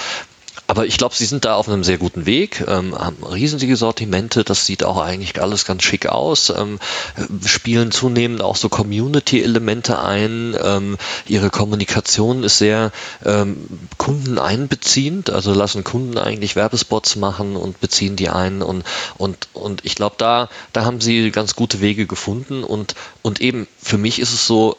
[0.69, 4.45] aber ich glaube, sie sind da auf einem sehr guten Weg, ähm, haben riesige Sortimente,
[4.45, 6.79] das sieht auch eigentlich alles ganz schick aus, ähm,
[7.47, 10.55] spielen zunehmend auch so Community-Elemente ein.
[10.63, 12.93] Ähm, ihre Kommunikation ist sehr
[13.25, 18.85] ähm, kundeneinbeziehend, also lassen Kunden eigentlich Werbespots machen und beziehen die ein und,
[19.17, 23.67] und, und ich glaube, da, da haben sie ganz gute Wege gefunden und, und eben
[23.83, 24.77] für mich ist es so,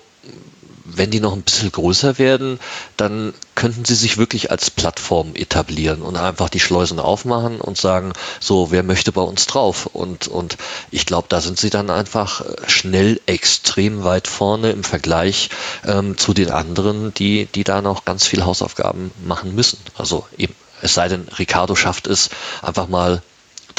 [0.95, 2.59] wenn die noch ein bisschen größer werden,
[2.97, 8.13] dann könnten sie sich wirklich als Plattform etablieren und einfach die Schleusen aufmachen und sagen,
[8.39, 9.85] so, wer möchte bei uns drauf?
[9.87, 10.57] Und, und
[10.91, 15.49] ich glaube, da sind sie dann einfach schnell extrem weit vorne im Vergleich
[15.85, 19.79] ähm, zu den anderen, die, die da noch ganz viel Hausaufgaben machen müssen.
[19.97, 22.29] Also eben, es sei denn, Ricardo schafft es,
[22.61, 23.21] einfach mal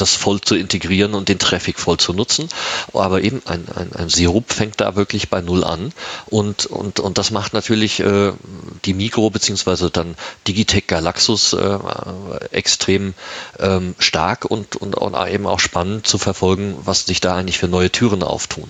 [0.01, 2.49] das voll zu integrieren und den Traffic voll zu nutzen.
[2.93, 5.93] Aber eben ein, ein, ein Sirup fängt da wirklich bei Null an
[6.27, 8.33] und, und, und das macht natürlich äh,
[8.85, 10.15] die Mikro beziehungsweise dann
[10.47, 11.77] Digitech Galaxus äh,
[12.51, 13.13] extrem
[13.59, 17.67] ähm, stark und, und, und eben auch spannend zu verfolgen, was sich da eigentlich für
[17.67, 18.69] neue Türen auftun.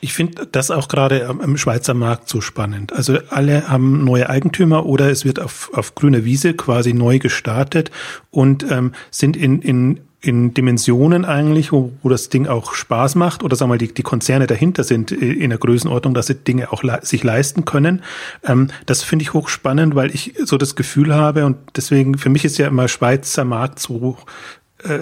[0.00, 2.92] Ich finde das auch gerade im Schweizer Markt so spannend.
[2.92, 7.90] Also alle haben neue Eigentümer oder es wird auf, auf grüner Wiese quasi neu gestartet
[8.30, 13.42] und ähm, sind in, in, in Dimensionen eigentlich, wo, wo das Ding auch Spaß macht
[13.42, 16.72] oder sagen wir mal, die, die Konzerne dahinter sind in der Größenordnung, dass sie Dinge
[16.72, 18.02] auch le sich leisten können.
[18.44, 22.44] Ähm, das finde ich hochspannend, weil ich so das Gefühl habe und deswegen, für mich
[22.44, 24.16] ist ja immer Schweizer Markt so
[24.84, 25.00] äh,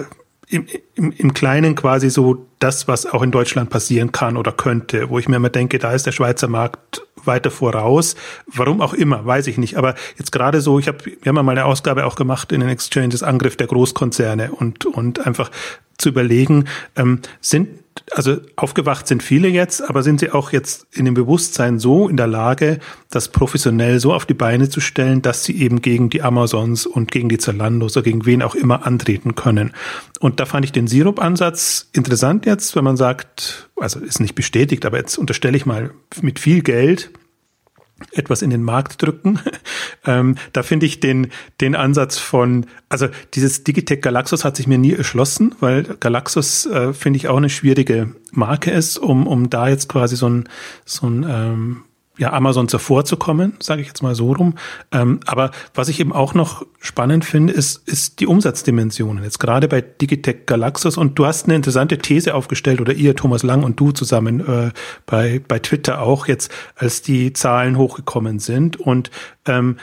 [0.49, 5.09] im, im, im Kleinen quasi so das, was auch in Deutschland passieren kann oder könnte,
[5.09, 8.15] wo ich mir immer denke, da ist der Schweizer Markt weiter voraus.
[8.47, 9.75] Warum auch immer, weiß ich nicht.
[9.75, 12.69] Aber jetzt gerade so, ich habe, wir haben mal eine Ausgabe auch gemacht in den
[12.69, 15.51] Exchanges Angriff der Großkonzerne und, und einfach
[15.97, 17.67] zu überlegen, ähm, sind
[18.11, 22.17] also aufgewacht sind viele jetzt, aber sind sie auch jetzt in dem Bewusstsein so in
[22.17, 22.79] der Lage,
[23.09, 27.11] das professionell so auf die Beine zu stellen, dass sie eben gegen die Amazons und
[27.11, 29.73] gegen die Zalandos oder gegen wen auch immer antreten können.
[30.19, 34.85] Und da fand ich den Sirup-Ansatz interessant jetzt, wenn man sagt, also ist nicht bestätigt,
[34.85, 37.11] aber jetzt unterstelle ich mal mit viel Geld
[38.11, 39.39] etwas in den Markt drücken.
[40.05, 41.27] ähm, da finde ich den,
[41.61, 46.93] den Ansatz von, also dieses Digitech Galaxus hat sich mir nie erschlossen, weil Galaxus äh,
[46.93, 50.49] finde ich auch eine schwierige Marke ist, um, um da jetzt quasi so ein,
[50.85, 51.83] so ein ähm,
[52.17, 54.55] ja, Amazon zuvor zu kommen, sage ich jetzt mal so rum.
[54.91, 59.23] Ähm, aber was ich eben auch noch spannend finde, ist, ist die Umsatzdimensionen.
[59.23, 63.43] Jetzt gerade bei Digitech Galaxus und du hast eine interessante These aufgestellt oder ihr, Thomas
[63.43, 64.71] Lang und du zusammen äh,
[65.05, 68.77] bei, bei Twitter auch jetzt, als die Zahlen hochgekommen sind.
[68.77, 69.11] Und
[69.45, 69.77] ähm,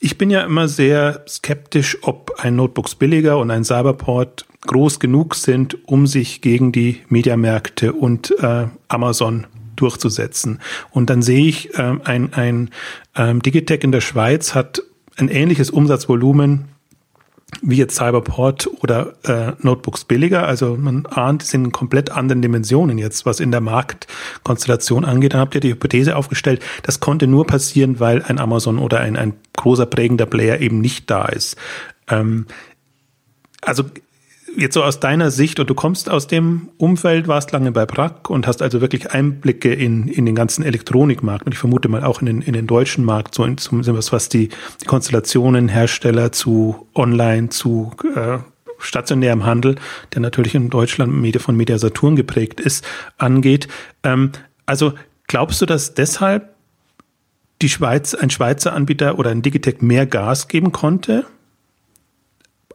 [0.00, 5.34] ich bin ja immer sehr skeptisch, ob ein Notebooks billiger und ein Cyberport groß genug
[5.34, 9.46] sind, um sich gegen die Mediamärkte und äh, Amazon
[9.80, 10.60] durchzusetzen.
[10.90, 12.70] Und dann sehe ich, äh, ein, ein
[13.16, 14.82] ähm, Digitech in der Schweiz hat
[15.16, 16.66] ein ähnliches Umsatzvolumen
[17.62, 20.46] wie jetzt Cyberport oder äh, Notebooks billiger.
[20.46, 25.32] Also man ahnt, sind in komplett anderen Dimensionen jetzt, was in der Marktkonstellation angeht.
[25.32, 29.16] Dann habt ihr die Hypothese aufgestellt, das konnte nur passieren, weil ein Amazon oder ein,
[29.16, 31.56] ein großer prägender Player eben nicht da ist.
[32.08, 32.46] Ähm,
[33.62, 33.84] also
[34.56, 38.30] jetzt so aus deiner Sicht, und du kommst aus dem Umfeld, warst lange bei Brack
[38.30, 42.20] und hast also wirklich Einblicke in, in den ganzen Elektronikmarkt und ich vermute mal auch
[42.20, 44.48] in den, in den deutschen Markt, so in, zumindest was die,
[44.80, 48.38] die Konstellationen Hersteller zu Online, zu äh,
[48.78, 49.76] stationärem Handel,
[50.14, 52.84] der natürlich in Deutschland von Media Saturn geprägt ist,
[53.16, 53.68] angeht.
[54.02, 54.32] Ähm,
[54.66, 54.92] also
[55.26, 56.54] glaubst du, dass deshalb
[57.60, 61.26] die Schweiz, ein Schweizer Anbieter oder ein Digitec mehr Gas geben konnte?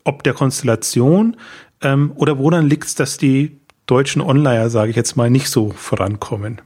[0.03, 1.37] ob der Konstellation
[1.83, 5.71] ähm, oder woran liegt es, dass die deutschen Onliner, sage ich jetzt mal, nicht so
[5.71, 6.61] vorankommen?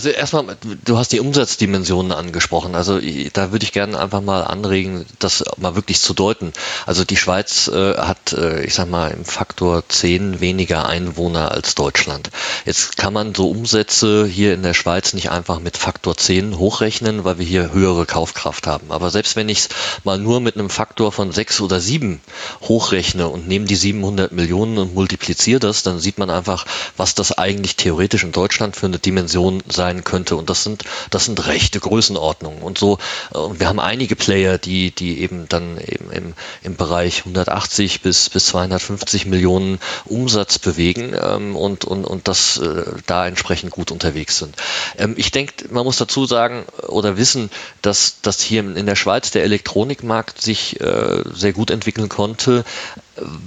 [0.00, 2.74] Also erstmal, du hast die Umsatzdimensionen angesprochen.
[2.74, 2.98] Also
[3.34, 6.54] da würde ich gerne einfach mal anregen, das mal wirklich zu deuten.
[6.86, 11.74] Also die Schweiz äh, hat, äh, ich sag mal, im Faktor 10 weniger Einwohner als
[11.74, 12.30] Deutschland.
[12.64, 17.24] Jetzt kann man so Umsätze hier in der Schweiz nicht einfach mit Faktor 10 hochrechnen,
[17.24, 18.92] weil wir hier höhere Kaufkraft haben.
[18.92, 19.68] Aber selbst wenn ich es
[20.04, 22.22] mal nur mit einem Faktor von 6 oder 7
[22.62, 26.64] hochrechne und nehme die 700 Millionen und multipliziere das, dann sieht man einfach,
[26.96, 30.36] was das eigentlich theoretisch in Deutschland für eine Dimension sein könnte.
[30.36, 32.62] Und das sind, das sind rechte Größenordnungen.
[32.62, 32.98] Und so,
[33.30, 38.30] und wir haben einige Player, die, die eben dann eben im, im Bereich 180 bis,
[38.30, 44.38] bis 250 Millionen Umsatz bewegen ähm, und, und, und das äh, da entsprechend gut unterwegs
[44.38, 44.56] sind.
[44.98, 47.50] Ähm, ich denke, man muss dazu sagen oder wissen,
[47.82, 52.64] dass, dass hier in der Schweiz der Elektronikmarkt sich äh, sehr gut entwickeln konnte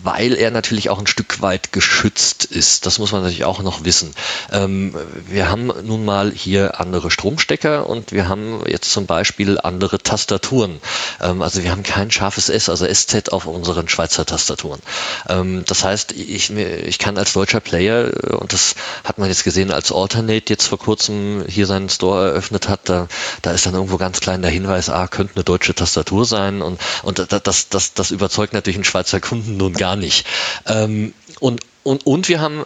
[0.03, 2.85] weil er natürlich auch ein Stück weit geschützt ist.
[2.85, 4.13] Das muss man natürlich auch noch wissen.
[4.51, 4.95] Ähm,
[5.27, 10.79] wir haben nun mal hier andere Stromstecker und wir haben jetzt zum Beispiel andere Tastaturen.
[11.21, 14.79] Ähm, also wir haben kein scharfes S, also SZ auf unseren Schweizer Tastaturen.
[15.27, 19.43] Ähm, das heißt, ich, ich kann als deutscher Player, äh, und das hat man jetzt
[19.43, 23.07] gesehen, als Alternate jetzt vor kurzem hier seinen Store eröffnet hat, da,
[23.41, 26.79] da ist dann irgendwo ganz klein der Hinweis, ah, könnte eine deutsche Tastatur sein und,
[27.03, 30.25] und das, das, das überzeugt natürlich einen Schweizer Kunden nun gar nicht.
[30.67, 32.65] Ähm, und, und, und wir haben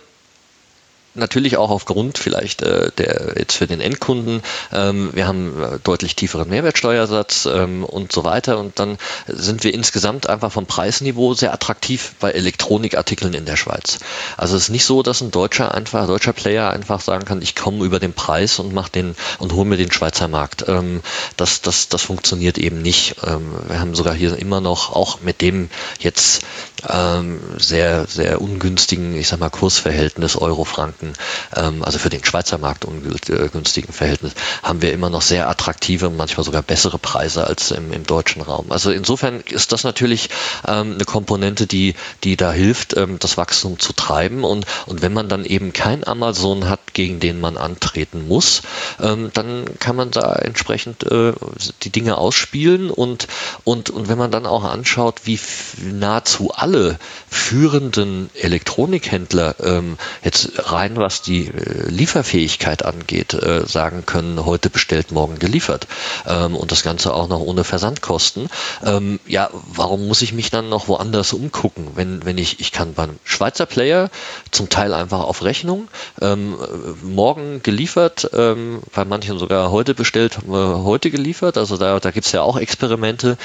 [1.17, 6.15] natürlich auch aufgrund vielleicht äh, der jetzt für den Endkunden, ähm, wir haben äh, deutlich
[6.15, 11.53] tieferen Mehrwertsteuersatz ähm, und so weiter und dann sind wir insgesamt einfach vom Preisniveau sehr
[11.53, 13.99] attraktiv bei Elektronikartikeln in der Schweiz.
[14.37, 17.55] Also es ist nicht so, dass ein deutscher einfach deutscher Player einfach sagen kann, ich
[17.55, 20.65] komme über den Preis und mach den und hole mir den Schweizer Markt.
[20.67, 21.01] Ähm,
[21.35, 23.15] das, das, das funktioniert eben nicht.
[23.25, 26.43] Ähm, wir haben sogar hier immer noch auch mit dem jetzt
[26.87, 31.13] ähm, sehr sehr ungünstigen, ich sag mal Kursverhältnis Euro-Franken günstigen,
[31.55, 36.43] ähm, also für den Schweizer Markt ungünstigen Verhältnis, haben wir immer noch sehr attraktive, manchmal
[36.43, 38.71] sogar bessere Preise als im, im deutschen Raum.
[38.71, 40.29] Also insofern ist das natürlich
[40.67, 44.43] ähm, eine Komponente, die, die da hilft, ähm, das Wachstum zu treiben.
[44.43, 48.61] Und, und wenn man dann eben kein Amazon hat, gegen den man antreten muss,
[49.01, 51.33] ähm, dann kann man da entsprechend äh,
[51.83, 53.27] die Dinge ausspielen und,
[53.63, 55.39] und, und wenn man dann auch anschaut, wie
[55.81, 56.97] nahezu alle
[57.29, 65.11] führenden Elektronikhändler ähm, jetzt rein was die äh, Lieferfähigkeit angeht, äh, sagen können, heute bestellt,
[65.11, 65.87] morgen geliefert.
[66.27, 68.49] Ähm, und das Ganze auch noch ohne Versandkosten.
[68.83, 72.93] Ähm, ja, warum muss ich mich dann noch woanders umgucken, wenn, wenn ich, ich kann
[72.93, 74.09] beim Schweizer Player
[74.51, 75.87] zum Teil einfach auf Rechnung,
[76.21, 76.57] ähm,
[77.03, 81.57] morgen geliefert, bei manchen sogar heute bestellt, äh, heute geliefert.
[81.57, 83.37] Also da, da gibt es ja auch Experimente.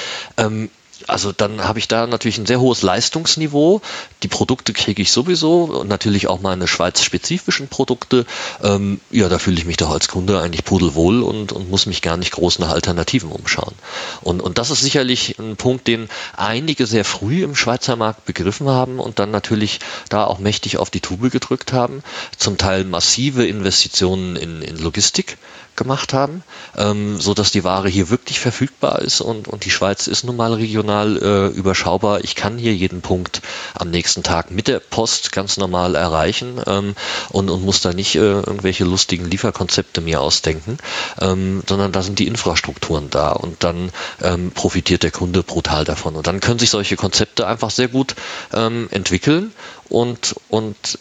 [1.09, 3.81] Also dann habe ich da natürlich ein sehr hohes Leistungsniveau.
[4.23, 8.27] Die Produkte kriege ich sowieso und natürlich auch meine Schweiz-spezifischen Produkte.
[8.62, 12.03] Ähm, ja, da fühle ich mich doch als Kunde eigentlich pudelwohl und, und muss mich
[12.03, 13.75] gar nicht groß nach Alternativen umschauen.
[14.21, 18.69] Und, und das ist sicherlich ein Punkt, den einige sehr früh im Schweizer Markt begriffen
[18.69, 22.03] haben und dann natürlich da auch mächtig auf die Tube gedrückt haben.
[22.37, 25.38] Zum Teil massive Investitionen in, in Logistik
[25.77, 26.43] gemacht haben,
[26.77, 30.37] ähm, so dass die Ware hier wirklich verfügbar ist und, und die Schweiz ist nun
[30.37, 32.23] mal regional äh, überschaubar.
[32.25, 33.43] Ich kann hier jeden Punkt
[33.75, 36.95] am nächsten Tag mit der Post ganz normal erreichen ähm,
[37.31, 40.79] und, und muss da nicht äh, irgendwelche lustigen Lieferkonzepte mir ausdenken,
[41.21, 46.17] ähm, sondern da sind die Infrastrukturen da und dann ähm, profitiert der Kunde brutal davon.
[46.17, 48.15] Und dann können sich solche Konzepte einfach sehr gut
[48.53, 49.53] ähm, entwickeln
[49.89, 50.99] und, und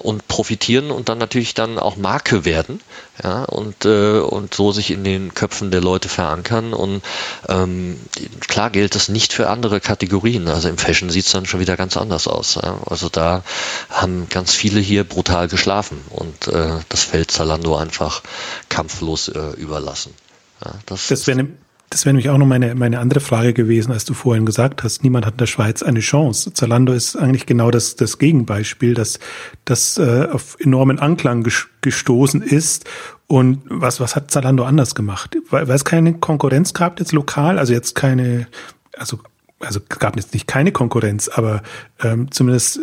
[0.00, 2.80] und profitieren und dann natürlich dann auch Marke werden,
[3.22, 6.72] ja, und, äh, und so sich in den Köpfen der Leute verankern.
[6.72, 7.02] Und
[7.48, 8.00] ähm,
[8.48, 10.48] klar gilt das nicht für andere Kategorien.
[10.48, 12.54] Also im Fashion sieht es dann schon wieder ganz anders aus.
[12.54, 12.78] Ja.
[12.86, 13.42] Also da
[13.90, 18.22] haben ganz viele hier brutal geschlafen und äh, das Feld Zalando einfach
[18.68, 20.14] kampflos äh, überlassen.
[20.64, 21.48] Ja, das, das wäre eine
[21.90, 25.02] das wäre nämlich auch noch meine, meine andere Frage gewesen, als du vorhin gesagt hast,
[25.02, 26.54] niemand hat in der Schweiz eine Chance.
[26.54, 29.18] Zalando ist eigentlich genau das, das Gegenbeispiel, dass
[29.64, 31.44] das äh, auf enormen Anklang
[31.80, 32.88] gestoßen ist.
[33.26, 35.36] Und was, was hat Zalando anders gemacht?
[35.50, 38.46] Weil, weil es keine Konkurrenz gab jetzt lokal, also jetzt keine,
[38.96, 39.18] also,
[39.58, 41.60] also gab jetzt nicht keine Konkurrenz, aber
[42.04, 42.78] ähm, zumindest,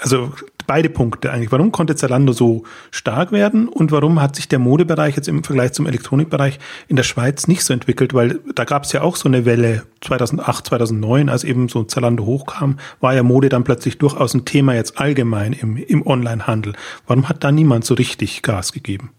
[0.00, 0.32] also
[0.68, 1.50] beide Punkte eigentlich.
[1.50, 5.72] Warum konnte Zalando so stark werden und warum hat sich der Modebereich jetzt im Vergleich
[5.72, 8.14] zum Elektronikbereich in der Schweiz nicht so entwickelt?
[8.14, 12.26] Weil da gab es ja auch so eine Welle 2008, 2009, als eben so Zalando
[12.26, 16.74] hochkam, war ja Mode dann plötzlich durchaus ein Thema jetzt allgemein im, im Onlinehandel.
[17.06, 19.10] Warum hat da niemand so richtig Gas gegeben?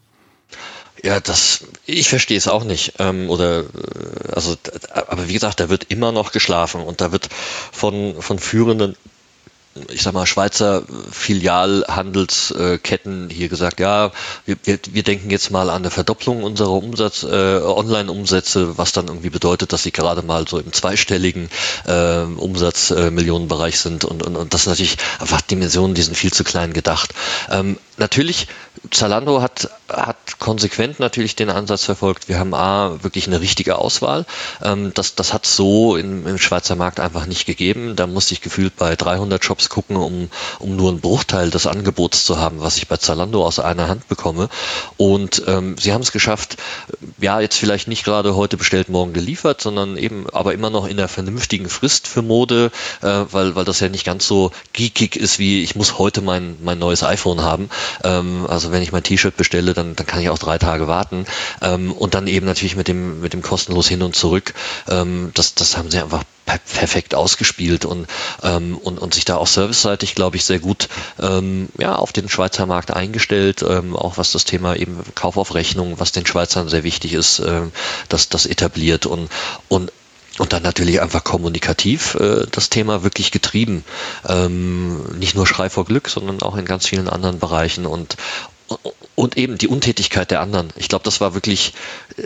[1.01, 2.93] Ja, das, ich verstehe es auch nicht.
[2.99, 3.63] Ähm, oder, äh,
[4.33, 4.55] also,
[4.93, 7.29] aber wie gesagt, da wird immer noch geschlafen und da wird
[7.71, 8.95] von, von führenden
[9.89, 14.11] ich sag mal, Schweizer Filialhandelsketten hier gesagt, ja,
[14.45, 19.29] wir, wir, denken jetzt mal an eine Verdopplung unserer Umsatz, äh, Online-Umsätze, was dann irgendwie
[19.29, 21.49] bedeutet, dass sie gerade mal so im zweistelligen
[21.85, 26.43] äh, Umsatzmillionenbereich äh, sind und, und, und das natürlich einfach Dimensionen, die sind viel zu
[26.43, 27.13] klein gedacht.
[27.49, 28.47] Ähm, natürlich,
[28.91, 34.25] Zalando hat, hat konsequent natürlich den Ansatz verfolgt, wir haben A, wirklich eine richtige Auswahl.
[34.61, 37.95] Ähm, das, das hat so im, im Schweizer Markt einfach nicht gegeben.
[37.95, 42.25] Da musste ich gefühlt bei 300 Shops gucken, um, um nur einen Bruchteil des Angebots
[42.25, 44.49] zu haben, was ich bei Zalando aus einer Hand bekomme.
[44.97, 46.57] Und ähm, sie haben es geschafft,
[47.19, 50.97] ja, jetzt vielleicht nicht gerade heute bestellt, morgen geliefert, sondern eben aber immer noch in
[50.97, 52.71] der vernünftigen Frist für Mode,
[53.01, 56.57] äh, weil, weil das ja nicht ganz so geekig ist, wie ich muss heute mein,
[56.63, 57.69] mein neues iPhone haben.
[58.03, 61.25] Ähm, also wenn ich mein T-Shirt bestelle, dann, dann kann ich auch drei Tage warten.
[61.61, 64.53] Ähm, und dann eben natürlich mit dem, mit dem kostenlos hin und zurück.
[64.87, 66.23] Ähm, das, das haben sie einfach
[66.57, 68.07] perfekt ausgespielt und,
[68.41, 70.89] ähm, und, und sich da auch serviceseitig, glaube ich, sehr gut
[71.21, 75.53] ähm, ja, auf den Schweizer Markt eingestellt, ähm, auch was das Thema eben Kauf auf
[75.53, 77.71] Rechnung, was den Schweizern sehr wichtig ist, ähm,
[78.07, 79.29] dass das etabliert und,
[79.67, 79.91] und
[80.37, 83.83] und dann natürlich einfach kommunikativ äh, das Thema wirklich getrieben.
[84.25, 87.85] Ähm, nicht nur Schrei vor Glück, sondern auch in ganz vielen anderen Bereichen.
[87.85, 88.15] Und,
[89.19, 90.69] und eben die Untätigkeit der anderen.
[90.77, 91.73] Ich glaube, das war wirklich,
[92.17, 92.21] äh,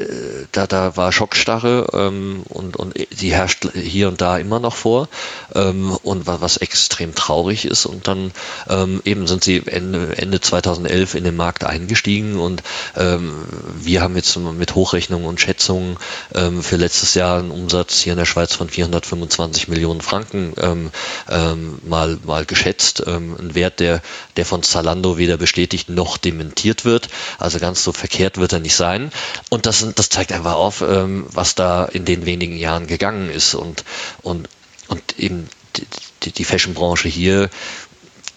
[0.52, 5.10] da, da war Schockstarre ähm, und, und die herrscht hier und da immer noch vor
[5.56, 7.88] ähm, und war was extrem traurig ist.
[7.88, 8.32] Und dann
[8.70, 12.62] ähm, eben sind sie Ende, Ende 2011 in den Markt eingestiegen und
[12.96, 13.44] ähm,
[13.82, 15.98] wir haben jetzt mit Hochrechnungen und Schätzungen
[16.36, 20.92] ähm, für letztes Jahr einen Umsatz hier in der Schweiz von 425 Millionen Franken ähm,
[21.88, 23.08] mal, mal geschätzt.
[23.08, 24.04] Ein Wert, der,
[24.38, 27.10] der von Zalando weder bestätigt noch dementiert wird.
[27.40, 29.12] Also ganz so verkehrt wird er nicht sein.
[29.50, 33.56] Und das, das zeigt einfach auf, ähm, was da in den wenigen Jahren gegangen ist.
[33.56, 33.84] Und,
[34.22, 34.50] und,
[34.88, 35.50] und eben
[36.24, 37.50] die, die Fashion-Branche hier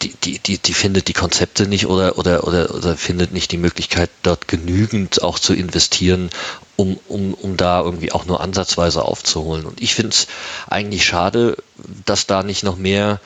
[0.02, 3.56] die, die, die, die findet die Konzepte nicht oder, oder, oder, oder findet nicht die
[3.56, 6.30] Möglichkeit, dort genügend auch zu investieren,
[6.76, 9.64] um, um, um da irgendwie auch nur ansatzweise aufzuholen.
[9.64, 10.26] Und ich finde es
[10.68, 11.56] eigentlich schade,
[12.04, 13.20] dass da nicht noch mehr,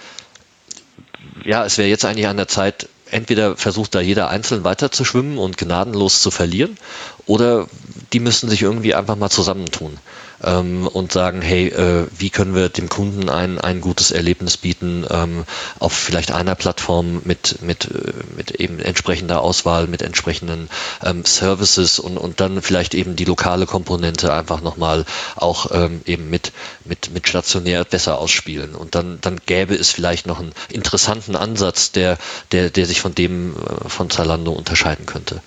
[1.45, 5.05] ja, es wäre jetzt eigentlich an der Zeit, entweder versucht da jeder einzeln weiter zu
[5.05, 6.79] schwimmen und gnadenlos zu verlieren,
[7.27, 7.67] oder
[8.13, 9.99] die müssen sich irgendwie einfach mal zusammentun
[10.43, 15.07] ähm, und sagen, hey, äh, wie können wir dem Kunden ein, ein gutes Erlebnis bieten
[15.11, 15.45] ähm,
[15.79, 20.69] auf vielleicht einer Plattform mit, mit, äh, mit eben entsprechender Auswahl, mit entsprechenden
[21.05, 25.05] ähm, Services und, und dann vielleicht eben die lokale Komponente einfach nochmal
[25.37, 26.53] auch ähm, eben mit,
[26.85, 28.75] mit, mit stationär besser ausspielen.
[28.75, 32.19] Und dann, dann gäbe es vielleicht noch einen interessanten Ansatz, der,
[32.53, 35.43] der, der sich von dem äh, von Zalando unterscheiden könnte.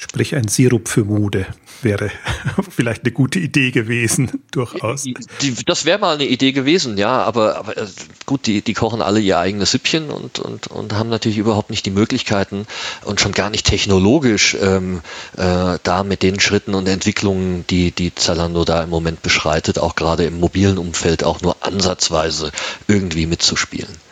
[0.00, 1.48] Sprich ein Sirup für Mode
[1.82, 2.12] wäre
[2.70, 5.02] vielleicht eine gute Idee gewesen, durchaus.
[5.42, 7.86] Die, das wäre mal eine Idee gewesen, ja, aber, aber äh,
[8.24, 11.84] gut, die, die kochen alle ihr eigenes Süppchen und, und, und haben natürlich überhaupt nicht
[11.84, 12.64] die Möglichkeiten
[13.04, 15.00] und schon gar nicht technologisch ähm,
[15.36, 19.96] äh, da mit den Schritten und Entwicklungen, die, die Zalando da im Moment beschreitet, auch
[19.96, 22.52] gerade im mobilen Umfeld auch nur ansatzweise
[22.86, 24.07] irgendwie mitzuspielen.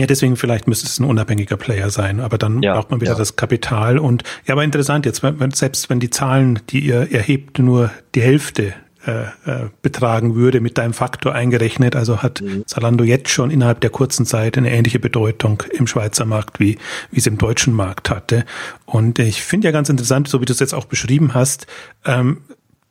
[0.00, 3.12] Ja, deswegen vielleicht müsste es ein unabhängiger Player sein, aber dann ja, braucht man wieder
[3.12, 3.18] ja.
[3.18, 7.58] das Kapital und ja, aber interessant jetzt, wenn, selbst wenn die Zahlen, die ihr erhebt,
[7.58, 8.72] nur die Hälfte
[9.06, 12.66] äh, äh, betragen würde, mit deinem Faktor eingerechnet, also hat mhm.
[12.66, 16.78] Zalando jetzt schon innerhalb der kurzen Zeit eine ähnliche Bedeutung im Schweizer Markt, wie,
[17.10, 18.46] wie es im deutschen Markt hatte.
[18.86, 21.66] Und ich finde ja ganz interessant, so wie du es jetzt auch beschrieben hast,
[22.06, 22.38] ähm,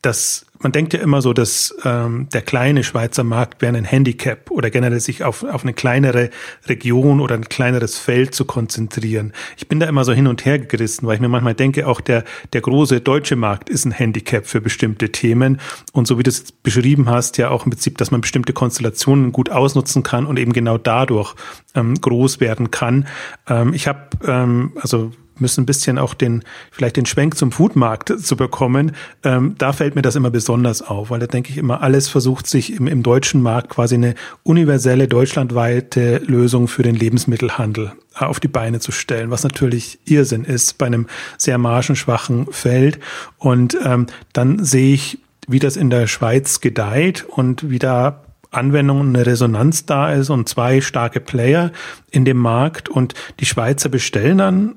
[0.01, 4.51] dass man denkt ja immer so, dass ähm, der kleine Schweizer Markt wäre ein Handicap
[4.51, 6.29] oder generell sich auf, auf eine kleinere
[6.67, 9.31] Region oder ein kleineres Feld zu konzentrieren.
[9.57, 12.01] Ich bin da immer so hin und her gerissen, weil ich mir manchmal denke, auch
[12.01, 15.62] der, der große deutsche Markt ist ein Handicap für bestimmte Themen.
[15.93, 19.31] Und so wie du es beschrieben hast, ja auch im Prinzip, dass man bestimmte Konstellationen
[19.31, 21.35] gut ausnutzen kann und eben genau dadurch
[21.73, 23.07] ähm, groß werden kann.
[23.47, 28.13] Ähm, ich habe, ähm, also müssen ein bisschen auch den, vielleicht den Schwenk zum Foodmarkt
[28.19, 28.93] zu bekommen.
[29.23, 32.47] Ähm, da fällt mir das immer besonders auf, weil da denke ich immer, alles versucht
[32.47, 38.47] sich im, im deutschen Markt quasi eine universelle, deutschlandweite Lösung für den Lebensmittelhandel auf die
[38.47, 42.99] Beine zu stellen, was natürlich Irrsinn ist bei einem sehr margenschwachen Feld.
[43.38, 49.15] Und ähm, dann sehe ich, wie das in der Schweiz gedeiht und wie da Anwendungen
[49.15, 51.71] eine Resonanz da ist und zwei starke Player
[52.10, 54.75] in dem Markt und die Schweizer bestellen dann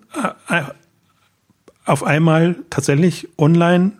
[0.48, 0.62] äh,
[1.84, 3.92] auf einmal tatsächlich online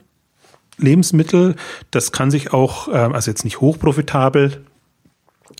[0.78, 1.56] Lebensmittel.
[1.90, 4.62] Das kann sich auch, äh, also jetzt nicht hochprofitabel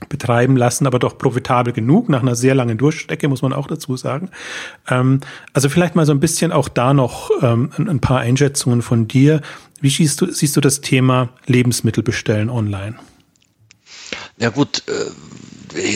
[0.09, 3.97] betreiben lassen, aber doch profitabel genug nach einer sehr langen Durchstrecke, muss man auch dazu
[3.97, 4.31] sagen.
[4.89, 5.21] Ähm,
[5.53, 9.41] also vielleicht mal so ein bisschen auch da noch ähm, ein, paar Einschätzungen von dir.
[9.81, 12.97] Wie siehst du, siehst du das Thema Lebensmittel bestellen online?
[14.39, 15.11] Ja gut, äh,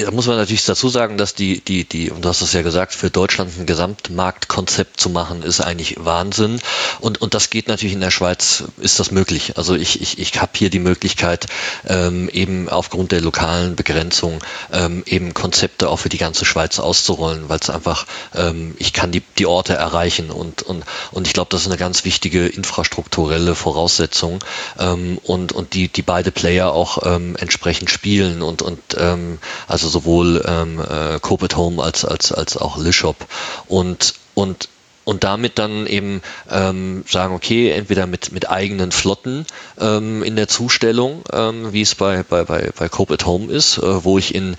[0.05, 2.63] da muss man natürlich dazu sagen, dass die, die, die, und du hast es ja
[2.63, 6.61] gesagt, für Deutschland ein Gesamtmarktkonzept zu machen, ist eigentlich Wahnsinn.
[7.01, 9.57] Und, und das geht natürlich in der Schweiz, ist das möglich.
[9.57, 11.47] Also ich, ich, ich habe hier die Möglichkeit,
[11.87, 17.49] ähm, eben aufgrund der lokalen Begrenzung ähm, eben Konzepte auch für die ganze Schweiz auszurollen,
[17.49, 21.49] weil es einfach, ähm, ich kann die, die Orte erreichen und, und, und ich glaube,
[21.51, 24.43] das ist eine ganz wichtige infrastrukturelle Voraussetzung
[24.79, 29.89] ähm, und, und die, die beide Player auch ähm, entsprechend spielen und, und ähm, also
[29.89, 33.17] sowohl ähm, äh, Cope at Home als, als, als auch Lishop.
[33.67, 34.69] Und, und
[35.07, 39.47] und damit dann eben ähm, sagen, okay, entweder mit, mit eigenen Flotten
[39.81, 43.79] ähm, in der Zustellung, ähm, wie es bei, bei, bei, bei Cope at Home ist,
[43.79, 44.57] äh, wo ich in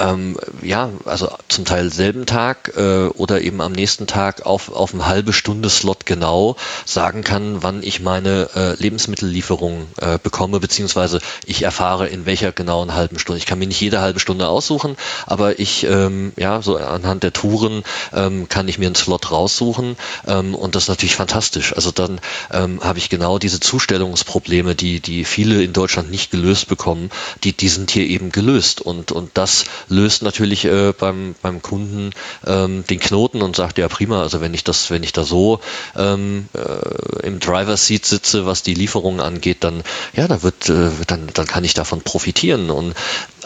[0.00, 4.92] ähm, ja, also zum Teil selben Tag äh, oder eben am nächsten Tag auf, auf
[4.92, 11.20] eine halbe Stunde Slot genau sagen kann, wann ich meine äh, Lebensmittellieferung äh, bekomme, beziehungsweise
[11.46, 13.38] ich erfahre, in welcher genauen halben Stunde.
[13.38, 17.32] Ich kann mir nicht jede halbe Stunde aussuchen, aber ich, ähm, ja, so anhand der
[17.32, 19.83] Touren ähm, kann ich mir einen Slot raussuchen
[20.26, 21.74] ähm, und das ist natürlich fantastisch.
[21.74, 22.20] Also dann
[22.50, 27.10] ähm, habe ich genau diese Zustellungsprobleme, die, die viele in Deutschland nicht gelöst bekommen,
[27.44, 32.10] die, die sind hier eben gelöst und, und das löst natürlich äh, beim, beim Kunden
[32.46, 35.60] ähm, den Knoten und sagt, ja prima, also wenn ich das, wenn ich da so
[35.96, 39.82] ähm, äh, im Driver Seat sitze, was die Lieferungen angeht, dann
[40.14, 42.70] ja, da wird, äh, dann, dann kann ich davon profitieren.
[42.70, 42.94] Und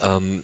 [0.01, 0.43] ähm,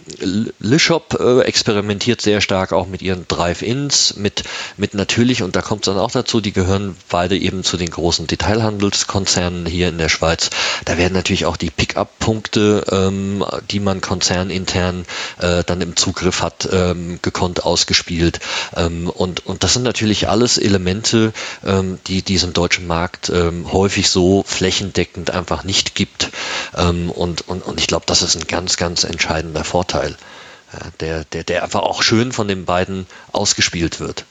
[0.58, 4.44] Lishop äh, experimentiert sehr stark auch mit ihren Drive-Ins, mit,
[4.76, 7.90] mit natürlich, und da kommt es dann auch dazu, die gehören beide eben zu den
[7.90, 10.50] großen Detailhandelskonzernen hier in der Schweiz.
[10.84, 15.06] Da werden natürlich auch die Pickup-Punkte, ähm, die man konzernintern
[15.38, 18.40] äh, dann im Zugriff hat, ähm, gekonnt ausgespielt.
[18.76, 21.32] Ähm, und, und das sind natürlich alles Elemente,
[21.64, 26.30] ähm, die diesem deutschen Markt ähm, häufig so flächendeckend einfach nicht gibt.
[26.76, 30.16] Ähm, und, und, und ich glaube, das ist ein ganz, ganz entscheidender Vorteil,
[30.72, 34.24] ja, der, der, der einfach auch schön von den beiden ausgespielt wird.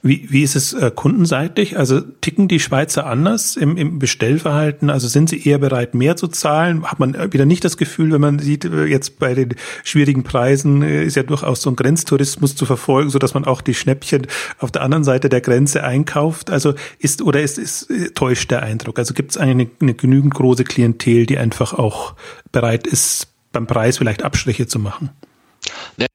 [0.00, 1.76] Wie, wie ist es äh, kundenseitig?
[1.76, 4.90] Also ticken die Schweizer anders im, im Bestellverhalten?
[4.90, 6.84] Also sind sie eher bereit, mehr zu zahlen?
[6.84, 10.82] Hat man wieder nicht das Gefühl, wenn man sieht, äh, jetzt bei den schwierigen Preisen
[10.82, 14.28] äh, ist ja durchaus so ein Grenztourismus zu verfolgen, so dass man auch die Schnäppchen
[14.58, 16.50] auf der anderen Seite der Grenze einkauft?
[16.50, 19.00] Also ist oder ist, ist äh, täuscht der Eindruck?
[19.00, 22.14] Also gibt es eine, eine genügend große Klientel, die einfach auch
[22.52, 25.10] bereit ist, beim Preis vielleicht Abstriche zu machen?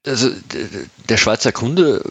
[0.06, 0.30] Also
[1.10, 2.04] der Schweizer Kunde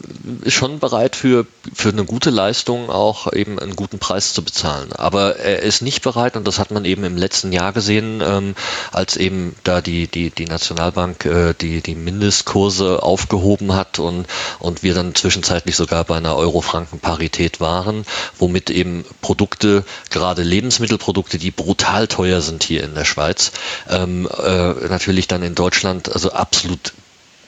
[0.43, 4.93] ist schon bereit für, für eine gute Leistung auch eben einen guten Preis zu bezahlen.
[4.93, 8.55] Aber er ist nicht bereit, und das hat man eben im letzten Jahr gesehen, ähm,
[8.93, 14.26] als eben da die, die, die Nationalbank äh, die, die Mindestkurse aufgehoben hat und,
[14.59, 18.05] und wir dann zwischenzeitlich sogar bei einer Euro-Franken-Parität waren,
[18.39, 23.53] womit eben Produkte, gerade Lebensmittelprodukte, die brutal teuer sind hier in der Schweiz,
[23.89, 26.93] ähm, äh, natürlich dann in Deutschland also absolut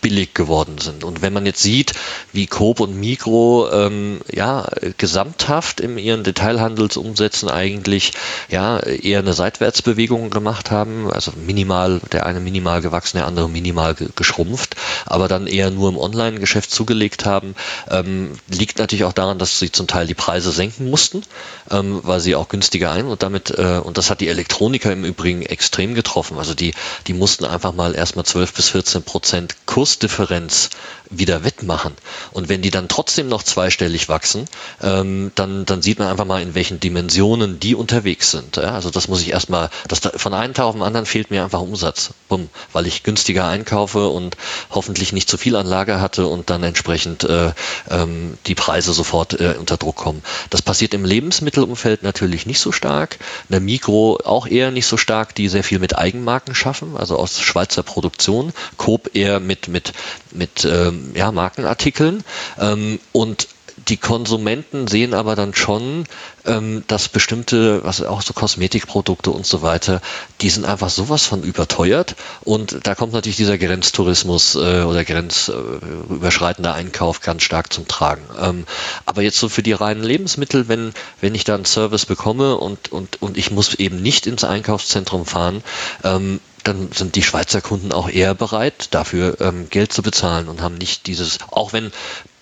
[0.05, 1.03] billig geworden sind.
[1.03, 1.95] Und wenn man jetzt sieht,
[2.35, 8.13] wie Coop und Mikro ähm, ja gesamthaft in ihren Detailhandelsumsätzen eigentlich
[8.51, 13.95] ja eher eine Seitwärtsbewegung gemacht haben, also minimal, der eine minimal gewachsen, der andere minimal
[13.95, 14.77] ge geschrumpft,
[15.07, 17.55] aber dann eher nur im Online-Geschäft zugelegt haben,
[17.91, 21.23] ähm, liegt natürlich auch daran, dass sie zum Teil die Preise senken mussten,
[21.71, 25.07] ähm, weil sie auch günstiger ein und damit, äh, und das hat die Elektroniker im
[25.07, 26.37] Übrigen extrem getroffen.
[26.37, 26.75] Also die,
[27.07, 30.71] die mussten einfach mal erstmal 12 bis 14 Prozent Kurs Kursdifferenz
[31.11, 31.93] wieder wettmachen.
[32.33, 34.47] Und wenn die dann trotzdem noch zweistellig wachsen,
[34.83, 38.57] ähm, dann, dann sieht man einfach mal, in welchen Dimensionen die unterwegs sind.
[38.57, 38.73] Ja?
[38.73, 41.61] Also das muss ich erstmal, das, von einem Tag auf den anderen fehlt mir einfach
[41.61, 42.11] Umsatz.
[42.29, 44.37] Bumm, weil ich günstiger einkaufe und
[44.71, 47.53] hoffentlich nicht zu viel Anlage hatte und dann entsprechend äh,
[47.91, 50.23] ähm, die Preise sofort äh, unter Druck kommen.
[50.51, 53.19] Das passiert im Lebensmittelumfeld natürlich nicht so stark.
[53.49, 57.19] In der Mikro auch eher nicht so stark, die sehr viel mit Eigenmarken schaffen, also
[57.19, 58.53] aus Schweizer Produktion.
[58.79, 59.84] Coop eher mit, mit,
[60.33, 62.25] mit ähm, ja, Markenartikeln.
[62.59, 63.49] Ähm, und
[63.89, 66.05] die Konsumenten sehen aber dann schon,
[66.45, 70.01] ähm, dass bestimmte, was auch so Kosmetikprodukte und so weiter,
[70.41, 76.71] die sind einfach sowas von überteuert und da kommt natürlich dieser Grenztourismus äh, oder grenzüberschreitender
[76.71, 78.23] äh, Einkauf ganz stark zum Tragen.
[78.41, 78.65] Ähm,
[79.07, 82.93] aber jetzt so für die reinen Lebensmittel, wenn, wenn ich da einen Service bekomme und,
[82.93, 85.63] und, und ich muss eben nicht ins Einkaufszentrum fahren,
[86.05, 90.63] ähm, dann sind die Schweizer Kunden auch eher bereit, dafür ähm, Geld zu bezahlen und
[90.63, 91.93] haben nicht dieses, auch wenn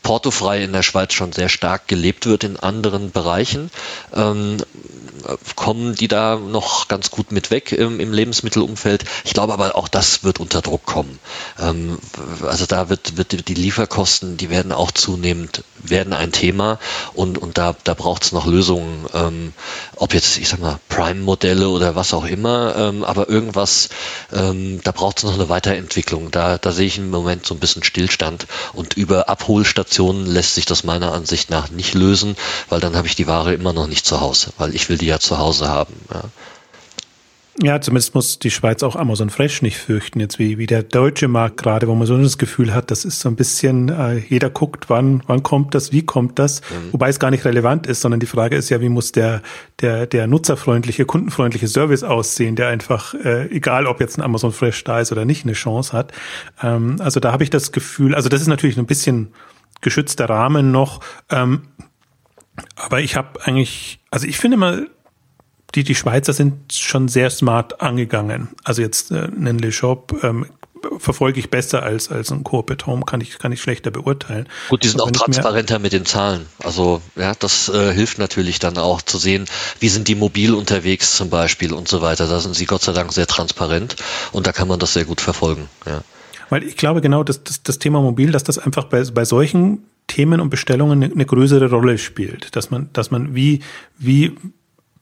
[0.03, 3.71] portofrei in der Schweiz schon sehr stark gelebt wird in anderen Bereichen,
[4.15, 4.59] ähm,
[5.57, 9.05] kommen die da noch ganz gut mit weg im, im, Lebensmittelumfeld.
[9.25, 11.19] Ich glaube aber auch das wird unter Druck kommen.
[11.61, 11.99] Ähm,
[12.47, 16.79] also da wird, wird die Lieferkosten, die werden auch zunehmend, werden ein Thema
[17.15, 19.53] und, und da, da braucht es noch Lösungen, ähm,
[19.97, 23.89] ob jetzt, ich sag mal, Prime-Modelle oder was auch immer, ähm, aber irgendwas,
[24.33, 26.31] ähm, da braucht es noch eine Weiterentwicklung.
[26.31, 30.67] Da, da sehe ich im Moment so ein bisschen Stillstand und über Abholstationen lässt sich
[30.67, 32.37] das meiner Ansicht nach nicht lösen,
[32.69, 35.12] weil dann habe ich die Ware immer noch nicht zu Hause, weil ich will die
[35.13, 35.95] ja zu Hause haben.
[36.13, 36.25] Ja.
[37.61, 41.29] Ja, zumindest muss die Schweiz auch Amazon Fresh nicht fürchten, jetzt wie, wie der deutsche
[41.29, 44.49] Markt gerade, wo man so das Gefühl hat, das ist so ein bisschen, äh, jeder
[44.49, 46.93] guckt, wann, wann kommt das, wie kommt das, mhm.
[46.95, 49.43] wobei es gar nicht relevant ist, sondern die Frage ist ja, wie muss der,
[49.83, 54.83] der, der nutzerfreundliche, kundenfreundliche Service aussehen, der einfach, äh, egal ob jetzt ein Amazon Fresh
[54.85, 56.13] da ist oder nicht, eine Chance hat.
[56.63, 59.29] Ähm, also da habe ich das Gefühl, also das ist natürlich ein bisschen
[59.83, 61.69] geschützter Rahmen noch, ähm,
[62.77, 64.89] aber ich habe eigentlich, also ich finde mal,
[65.75, 68.49] die, die Schweizer sind schon sehr smart angegangen.
[68.65, 70.47] Also jetzt äh, einen Le Shop ähm,
[70.99, 74.49] verfolge ich besser als, als ein Coop at Home, kann ich, kann ich schlechter beurteilen.
[74.69, 76.47] Gut, die sind auch transparenter mit den Zahlen.
[76.63, 79.47] Also ja, das äh, hilft natürlich dann auch zu sehen,
[79.81, 82.27] wie sind die mobil unterwegs zum Beispiel und so weiter.
[82.27, 83.97] Da sind sie Gott sei Dank sehr transparent
[84.33, 85.69] und da kann man das sehr gut verfolgen.
[85.87, 86.03] Ja.
[86.51, 89.85] Weil ich glaube genau, dass das, das Thema mobil, dass das einfach bei, bei solchen
[90.07, 92.55] Themen und Bestellungen eine, eine größere Rolle spielt.
[92.57, 93.61] Dass man, dass man wie,
[93.99, 94.37] wie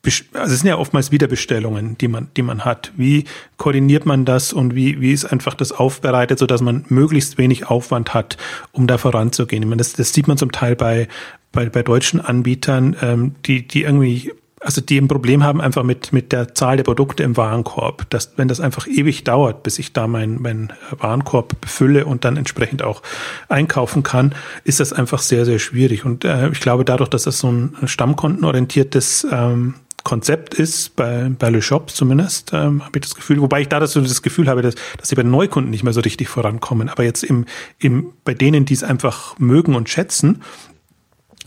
[0.04, 2.92] also es sind ja oftmals Wiederbestellungen, die man, die man hat.
[2.96, 3.24] Wie
[3.58, 7.68] koordiniert man das und wie, wie ist einfach das aufbereitet, so dass man möglichst wenig
[7.68, 8.38] Aufwand hat,
[8.72, 9.62] um da voranzugehen?
[9.62, 11.08] Ich meine, das, das sieht man zum Teil bei,
[11.52, 16.12] bei, bei deutschen Anbietern, ähm, die, die irgendwie also die ein Problem haben einfach mit,
[16.12, 18.08] mit der Zahl der Produkte im Warenkorb.
[18.10, 22.36] Dass, wenn das einfach ewig dauert, bis ich da meinen mein Warenkorb befülle und dann
[22.36, 23.02] entsprechend auch
[23.48, 24.34] einkaufen kann,
[24.64, 26.04] ist das einfach sehr, sehr schwierig.
[26.04, 31.50] Und äh, ich glaube, dadurch, dass das so ein stammkontenorientiertes ähm, Konzept ist, bei, bei
[31.50, 34.48] Le Shop zumindest, ähm, habe ich das Gefühl, wobei ich da das, so das Gefühl
[34.48, 36.88] habe, dass, dass sie bei den Neukunden nicht mehr so richtig vorankommen.
[36.88, 37.46] Aber jetzt im,
[37.78, 40.42] im, bei denen, die es einfach mögen und schätzen,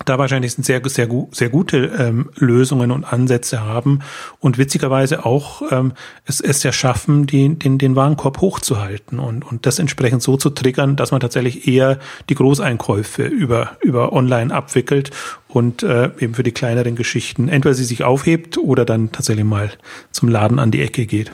[0.03, 3.99] da wahrscheinlich sehr, sehr, sehr gute ähm, Lösungen und Ansätze haben
[4.39, 5.93] und witzigerweise auch ähm,
[6.25, 10.49] es, es ja schaffen, die, den, den Warenkorb hochzuhalten und, und das entsprechend so zu
[10.49, 11.99] triggern, dass man tatsächlich eher
[12.29, 15.11] die Großeinkäufe über, über online abwickelt
[15.47, 19.71] und äh, eben für die kleineren Geschichten entweder sie sich aufhebt oder dann tatsächlich mal
[20.11, 21.31] zum Laden an die Ecke geht.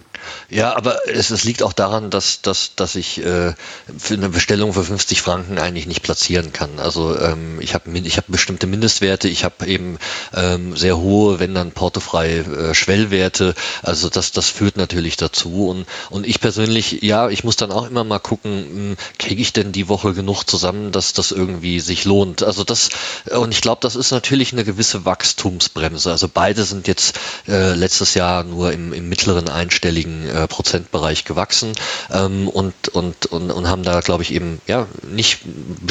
[0.49, 3.53] Ja, aber es, es liegt auch daran, dass, dass, dass ich äh,
[3.97, 6.79] für eine Bestellung für 50 Franken eigentlich nicht platzieren kann.
[6.79, 9.99] Also ähm, ich habe ich hab bestimmte Mindestwerte, ich habe eben
[10.33, 13.53] ähm, sehr hohe, wenn dann portofreie äh, Schwellwerte.
[13.83, 15.67] Also das, das führt natürlich dazu.
[15.67, 19.53] Und, und ich persönlich, ja, ich muss dann auch immer mal gucken, hm, kriege ich
[19.53, 22.43] denn die Woche genug zusammen, dass das irgendwie sich lohnt.
[22.43, 22.89] Also das,
[23.29, 26.11] und ich glaube, das ist natürlich eine gewisse Wachstumsbremse.
[26.11, 31.25] Also beide sind jetzt äh, letztes Jahr nur im, im mittleren einstelligen sechsstelligen äh, Prozentbereich
[31.25, 31.73] gewachsen
[32.11, 35.39] ähm, und, und, und, und haben da, glaube ich, eben ja nicht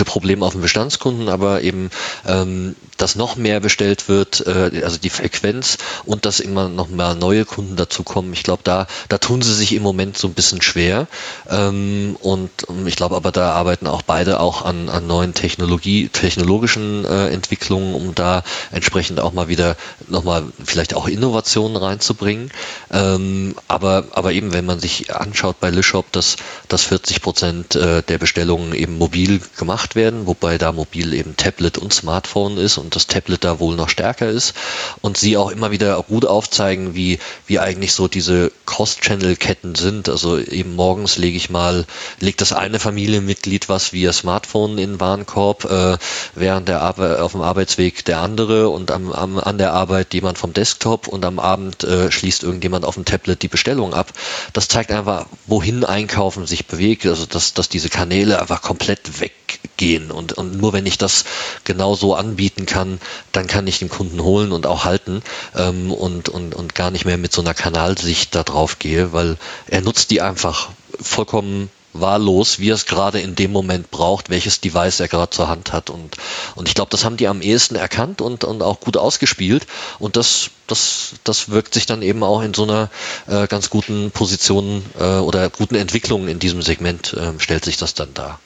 [0.05, 1.91] Probleme auf den Bestandskunden, aber eben,
[2.27, 7.15] ähm, dass noch mehr bestellt wird, äh, also die Frequenz und dass immer noch mal
[7.15, 8.33] neue Kunden dazukommen.
[8.33, 11.07] Ich glaube, da, da tun sie sich im Moment so ein bisschen schwer.
[11.49, 12.51] Ähm, und
[12.87, 17.95] ich glaube aber, da arbeiten auch beide auch an, an neuen Technologie, technologischen äh, Entwicklungen,
[17.95, 18.43] um da
[18.73, 19.77] entsprechend auch mal wieder
[20.09, 22.51] nochmal vielleicht auch Innovationen reinzubringen.
[22.91, 26.37] Ähm, aber aber eben, wenn man sich anschaut bei Lishop, dass,
[26.69, 31.79] dass 40 Prozent äh, der Bestellungen eben mobil gemacht werden, wobei da mobil eben Tablet
[31.79, 34.55] und Smartphone ist und das Tablet da wohl noch stärker ist
[35.01, 40.09] und sie auch immer wieder gut aufzeigen, wie, wie eigentlich so diese Cross-Channel-Ketten sind.
[40.09, 41.87] Also eben morgens lege ich mal,
[42.21, 45.99] legt das eine Familienmitglied was via Smartphone in den Warenkorb, äh,
[46.35, 50.39] während der Arbeit, auf dem Arbeitsweg der andere und am, am, an der Arbeit jemand
[50.39, 54.13] vom Desktop und am Abend äh, schließt irgendjemand auf dem Tablet die Bestellung ab.
[54.53, 59.21] Das zeigt einfach, wohin Einkaufen sich bewegt, also dass, dass diese Kanäle einfach komplett
[59.63, 60.11] weggehen.
[60.11, 61.25] Und, und nur wenn ich das
[61.65, 63.01] genau so anbieten kann,
[63.33, 65.23] dann kann ich den Kunden holen und auch halten
[65.57, 69.37] ähm, und, und, und gar nicht mehr mit so einer Kanalsicht da drauf gehe, weil
[69.67, 70.69] er nutzt die einfach
[71.01, 75.49] vollkommen wahllos, wie er es gerade in dem Moment braucht, welches Device er gerade zur
[75.49, 75.91] Hand hat.
[75.91, 76.17] Und,
[76.55, 79.67] und ich glaube, das haben die am ehesten erkannt und, und auch gut ausgespielt.
[79.99, 82.91] Und das, das, das wirkt sich dann eben auch in so einer
[83.27, 87.95] äh, ganz guten Position äh, oder guten Entwicklung in diesem Segment, äh, stellt sich das
[87.95, 88.39] dann dar.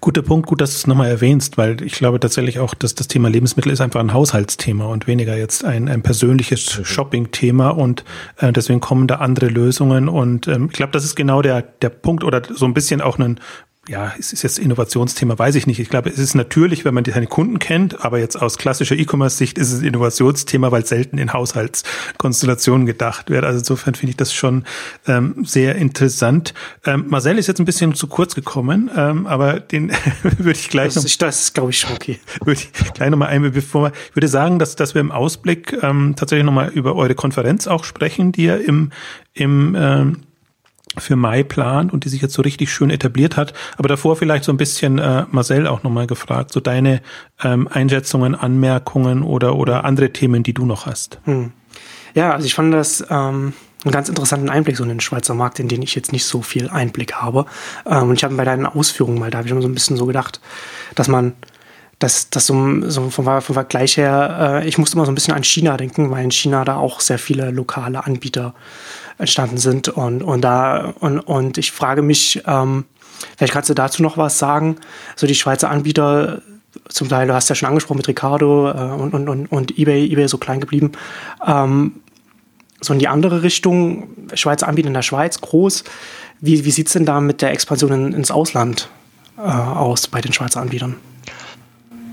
[0.00, 3.08] Guter Punkt, gut, dass du es nochmal erwähnst, weil ich glaube tatsächlich auch, dass das
[3.08, 6.80] Thema Lebensmittel ist einfach ein Haushaltsthema und weniger jetzt ein, ein persönliches.
[6.84, 8.04] Shopping-Thema und
[8.38, 11.90] äh, deswegen kommen da andere Lösungen und ähm, ich glaube, das ist genau der, der
[11.90, 13.40] Punkt oder so ein bisschen auch ein
[13.88, 15.80] ja, es ist jetzt Innovationsthema, weiß ich nicht.
[15.80, 19.56] Ich glaube, es ist natürlich, wenn man seine Kunden kennt, aber jetzt aus klassischer E-Commerce-Sicht
[19.56, 23.44] ist es ein Innovationsthema, weil selten in Haushaltskonstellationen gedacht wird.
[23.44, 24.64] Also insofern finde ich das schon
[25.06, 26.52] ähm, sehr interessant.
[26.84, 29.90] Ähm, Marcel ist jetzt ein bisschen zu kurz gekommen, ähm, aber den
[30.22, 31.16] würde ich gleich das noch.
[31.18, 32.18] das ist, glaube ich, schon okay.
[32.44, 35.76] Würde ich gleich nochmal ein, bevor wir, ich würde sagen, dass, dass wir im Ausblick
[35.82, 38.90] ähm, tatsächlich nochmal über eure Konferenz auch sprechen, die ihr im,
[39.32, 40.16] im ähm,
[40.96, 43.52] für Mai plant und die sich jetzt so richtig schön etabliert hat.
[43.76, 47.02] Aber davor vielleicht so ein bisschen äh, Marcel auch nochmal gefragt, so deine
[47.42, 51.20] ähm, Einschätzungen, Anmerkungen oder, oder andere Themen, die du noch hast.
[51.24, 51.52] Hm.
[52.14, 53.52] Ja, also ich fand das ähm,
[53.84, 56.42] einen ganz interessanten Einblick so in den Schweizer Markt, in den ich jetzt nicht so
[56.42, 57.46] viel Einblick habe.
[57.86, 59.96] Ähm, und ich habe bei deinen Ausführungen mal, da habe ich immer so ein bisschen
[59.96, 60.40] so gedacht,
[60.94, 61.34] dass man
[61.98, 62.54] dass das so,
[62.88, 66.10] so vom, vom, Vergleich her, äh, ich musste immer so ein bisschen an China denken,
[66.10, 68.54] weil in China da auch sehr viele lokale Anbieter
[69.18, 69.88] entstanden sind.
[69.88, 72.84] Und, und da, und, und ich frage mich, ähm,
[73.36, 74.76] vielleicht kannst du dazu noch was sagen.
[75.16, 76.42] So die Schweizer Anbieter,
[76.88, 80.10] zum Teil, du hast ja schon angesprochen mit Ricardo äh, und, und, und, und eBay,
[80.10, 80.92] eBay so klein geblieben.
[81.46, 82.00] Ähm,
[82.80, 85.84] so in die andere Richtung, Schweizer Anbieter in der Schweiz, groß.
[86.40, 88.88] Wie, wie sieht es denn da mit der Expansion in, ins Ausland
[89.36, 90.96] äh, aus bei den Schweizer Anbietern?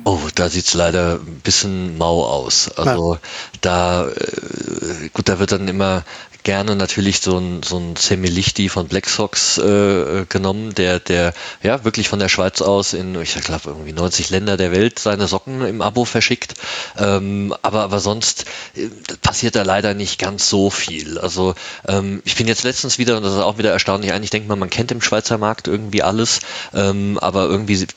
[0.06, 2.70] Oh, da sieht's leider ein bisschen mau aus.
[2.78, 3.20] Also ja.
[3.62, 6.04] da, äh, gut, da wird dann immer
[6.46, 11.84] gerne natürlich so ein, so ein Semilichti von Black Sox äh, genommen, der, der ja
[11.84, 15.66] wirklich von der Schweiz aus in, ich glaube, irgendwie 90 Länder der Welt seine Socken
[15.66, 16.54] im Abo verschickt.
[16.98, 18.88] Ähm, aber, aber sonst äh,
[19.22, 21.18] passiert da leider nicht ganz so viel.
[21.18, 21.56] Also
[21.88, 24.60] ähm, ich bin jetzt letztens wieder, und das ist auch wieder erstaunlich, eigentlich denkt man,
[24.60, 26.42] man kennt im Schweizer Markt irgendwie alles,
[26.74, 27.88] ähm, aber irgendwie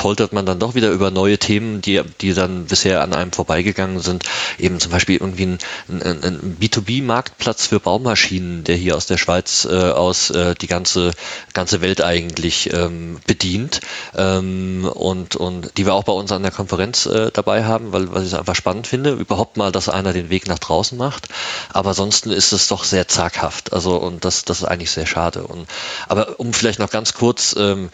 [0.00, 4.00] poltert man dann doch wieder über neue Themen, die, die dann bisher an einem vorbeigegangen
[4.00, 4.24] sind.
[4.58, 5.58] Eben zum Beispiel irgendwie ein,
[5.90, 11.10] ein, ein B2B-Marktplatz für Baumaschinen, der hier aus der Schweiz äh, aus äh, die ganze,
[11.52, 13.82] ganze Welt eigentlich ähm, bedient.
[14.16, 18.10] Ähm, und, und die wir auch bei uns an der Konferenz äh, dabei haben, weil,
[18.10, 21.28] weil ich es einfach spannend finde, überhaupt mal, dass einer den Weg nach draußen macht.
[21.74, 23.74] Aber ansonsten ist es doch sehr zaghaft.
[23.74, 25.42] Also und das, das ist eigentlich sehr schade.
[25.42, 25.68] Und,
[26.08, 27.90] aber um vielleicht noch ganz kurz ähm,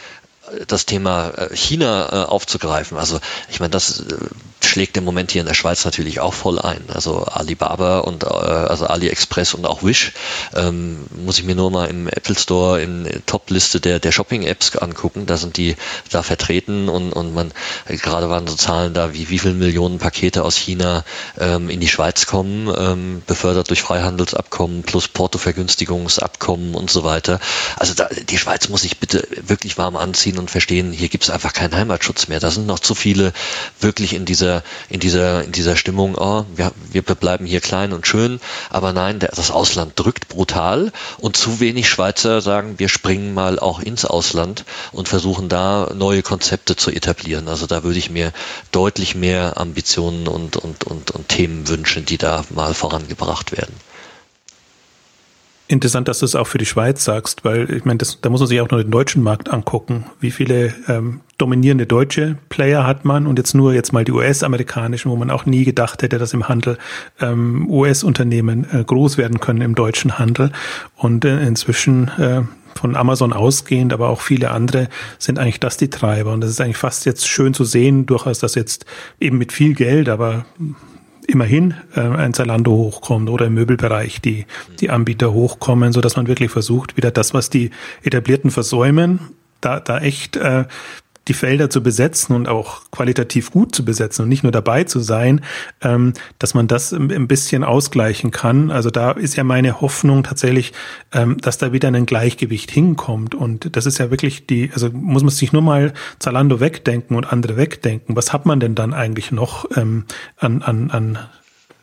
[0.66, 2.98] das Thema äh, China äh, aufzugreifen.
[2.98, 3.20] Also
[3.50, 4.16] ich meine, das äh,
[4.64, 6.84] schlägt im Moment hier in der Schweiz natürlich auch voll ein.
[6.92, 10.12] Also Alibaba und also AliExpress und auch Wish
[10.54, 15.26] ähm, muss ich mir nur mal im Apple Store in Top-Liste der, der Shopping-Apps angucken.
[15.26, 15.76] Da sind die
[16.10, 17.52] da vertreten und, und man
[17.86, 21.04] gerade waren so Zahlen da, wie wie viele Millionen Pakete aus China
[21.38, 27.40] ähm, in die Schweiz kommen, ähm, befördert durch Freihandelsabkommen plus Portovergünstigungsabkommen und so weiter.
[27.76, 31.24] Also da, die Schweiz muss sich bitte wirklich warm anziehen sehen und verstehen, hier gibt
[31.24, 32.40] es einfach keinen Heimatschutz mehr.
[32.40, 33.32] Da sind noch zu viele
[33.80, 38.06] wirklich in dieser, in dieser, in dieser Stimmung, oh, wir, wir bleiben hier klein und
[38.06, 43.34] schön, aber nein, der, das Ausland drückt brutal und zu wenig Schweizer sagen, wir springen
[43.34, 47.48] mal auch ins Ausland und versuchen da neue Konzepte zu etablieren.
[47.48, 48.32] Also da würde ich mir
[48.72, 53.74] deutlich mehr Ambitionen und, und, und, und Themen wünschen, die da mal vorangebracht werden.
[55.68, 58.46] Interessant, dass du es auch für die Schweiz sagst, weil ich meine, da muss man
[58.46, 60.06] sich auch noch den deutschen Markt angucken.
[60.20, 65.10] Wie viele ähm, dominierende deutsche Player hat man und jetzt nur jetzt mal die US-amerikanischen,
[65.10, 66.78] wo man auch nie gedacht hätte, dass im Handel
[67.20, 70.52] ähm, US-Unternehmen äh, groß werden können im deutschen Handel.
[70.94, 72.42] Und äh, inzwischen äh,
[72.76, 74.88] von Amazon ausgehend, aber auch viele andere
[75.18, 76.32] sind eigentlich das die Treiber.
[76.32, 78.86] Und das ist eigentlich fast jetzt schön zu sehen, durchaus, dass jetzt
[79.18, 80.46] eben mit viel Geld, aber
[81.26, 84.46] immerhin äh, ein Zalando hochkommt oder im Möbelbereich die,
[84.80, 87.70] die Anbieter hochkommen, so dass man wirklich versucht, wieder das, was die
[88.02, 89.20] etablierten versäumen,
[89.60, 90.64] da, da echt äh,
[91.28, 95.00] die Felder zu besetzen und auch qualitativ gut zu besetzen und nicht nur dabei zu
[95.00, 95.40] sein,
[95.82, 98.70] ähm, dass man das ein bisschen ausgleichen kann.
[98.70, 100.72] Also da ist ja meine Hoffnung tatsächlich,
[101.12, 103.34] ähm, dass da wieder ein Gleichgewicht hinkommt.
[103.34, 107.32] Und das ist ja wirklich die, also muss man sich nur mal Zalando wegdenken und
[107.32, 108.16] andere wegdenken.
[108.16, 110.04] Was hat man denn dann eigentlich noch ähm,
[110.38, 111.18] an, an, an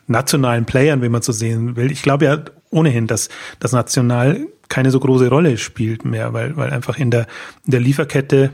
[0.06, 1.90] nationalen Playern, wie man so sehen will?
[1.90, 2.38] Ich glaube ja
[2.70, 3.28] ohnehin, dass
[3.60, 7.26] das national keine so große Rolle spielt mehr, weil, weil einfach in der,
[7.64, 8.50] in der Lieferkette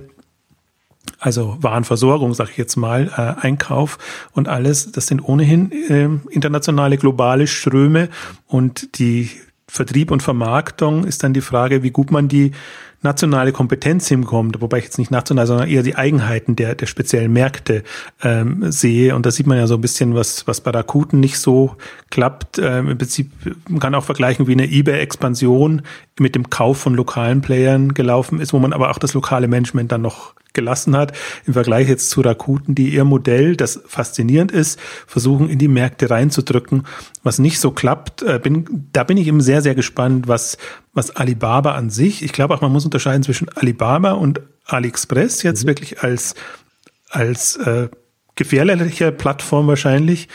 [1.18, 3.98] also Warenversorgung, sage ich jetzt mal, äh, Einkauf
[4.32, 8.08] und alles, das sind ohnehin äh, internationale, globale Ströme
[8.46, 9.30] und die
[9.66, 12.50] Vertrieb und Vermarktung ist dann die Frage, wie gut man die
[13.02, 17.32] nationale Kompetenz hinkommt, wobei ich jetzt nicht national, sondern eher die Eigenheiten der, der speziellen
[17.32, 17.82] Märkte
[18.22, 19.14] ähm, sehe.
[19.14, 21.76] Und da sieht man ja so ein bisschen, was, was bei Rakuten nicht so
[22.10, 22.58] klappt.
[22.58, 23.30] Ähm, Im Prinzip,
[23.68, 25.82] man kann auch vergleichen, wie eine eBay-Expansion
[26.20, 29.90] mit dem Kauf von lokalen Playern gelaufen ist, wo man aber auch das lokale Management
[29.90, 31.12] dann noch gelassen hat,
[31.46, 36.10] im Vergleich jetzt zu Rakuten, die ihr Modell, das faszinierend ist, versuchen in die Märkte
[36.10, 36.86] reinzudrücken,
[37.22, 38.22] was nicht so klappt.
[38.22, 40.58] Äh, bin, da bin ich eben sehr, sehr gespannt, was,
[40.92, 45.64] was Alibaba an sich, ich glaube auch, man muss unterscheiden zwischen Alibaba und AliExpress jetzt
[45.64, 45.68] mhm.
[45.68, 46.34] wirklich als,
[47.08, 47.88] als äh,
[48.34, 50.28] gefährliche Plattform wahrscheinlich,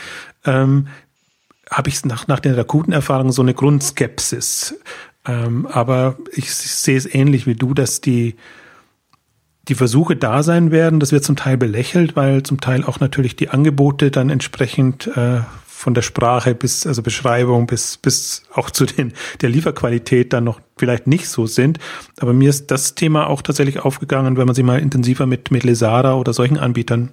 [0.44, 0.88] ähm,
[1.70, 4.76] habe ich nach, nach den Rakuten-Erfahrungen so eine Grundskepsis.
[5.26, 8.36] Ähm, aber ich, sehe es ähnlich wie du, dass die,
[9.68, 11.00] die Versuche da sein werden.
[11.00, 15.40] Das wird zum Teil belächelt, weil zum Teil auch natürlich die Angebote dann entsprechend äh,
[15.66, 19.12] von der Sprache bis, also Beschreibung bis, bis auch zu den,
[19.42, 21.78] der Lieferqualität dann noch vielleicht nicht so sind.
[22.18, 25.64] Aber mir ist das Thema auch tatsächlich aufgegangen, wenn man sich mal intensiver mit, mit
[25.64, 27.10] Lesara oder solchen Anbietern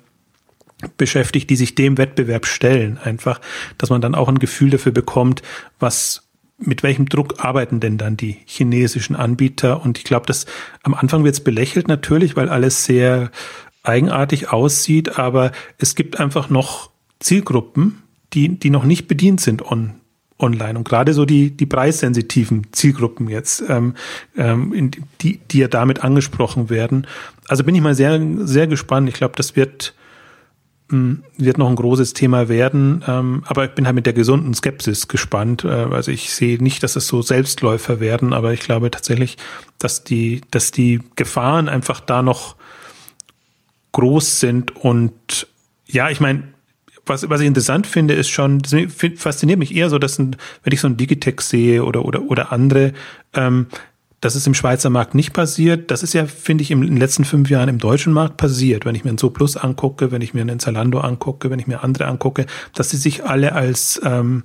[0.98, 3.42] beschäftigt, die sich dem Wettbewerb stellen, einfach,
[3.78, 5.42] dass man dann auch ein Gefühl dafür bekommt,
[5.80, 6.24] was
[6.58, 9.82] mit welchem Druck arbeiten denn dann die chinesischen Anbieter?
[9.82, 10.46] Und ich glaube, dass
[10.84, 13.32] am Anfang wird es belächelt natürlich, weil alles sehr
[13.84, 16.90] eigenartig aussieht, aber es gibt einfach noch
[17.20, 19.96] Zielgruppen, die, die noch nicht bedient sind on,
[20.40, 20.78] online.
[20.78, 23.96] Und gerade so die, die preissensitiven Zielgruppen jetzt, ähm,
[24.38, 24.92] ähm,
[25.22, 27.08] die, die ja damit angesprochen werden.
[27.48, 29.10] Also bin ich mal sehr, sehr gespannt.
[29.10, 29.94] Ich glaube, das wird,
[31.38, 33.04] wird noch ein großes Thema werden.
[33.08, 35.64] Ähm, aber ich bin halt mit der gesunden Skepsis gespannt.
[35.64, 39.38] Äh, also ich sehe nicht, dass es so Selbstläufer werden, aber ich glaube tatsächlich,
[39.80, 42.56] dass die, dass die Gefahren einfach da noch
[43.92, 45.48] groß sind und
[45.86, 46.44] ja, ich meine,
[47.06, 50.80] was, was ich interessant finde, ist schon, fasziniert mich eher so, dass ein, wenn ich
[50.80, 52.94] so ein Digitech sehe oder, oder, oder andere,
[53.34, 53.68] ähm,
[54.24, 55.92] das ist im Schweizer Markt nicht passiert.
[55.92, 58.86] Das ist ja, finde ich, in den letzten fünf Jahren im deutschen Markt passiert.
[58.86, 61.84] Wenn ich mir einen Plus angucke, wenn ich mir einen Zalando angucke, wenn ich mir
[61.84, 64.44] andere angucke, dass sie sich alle als ähm,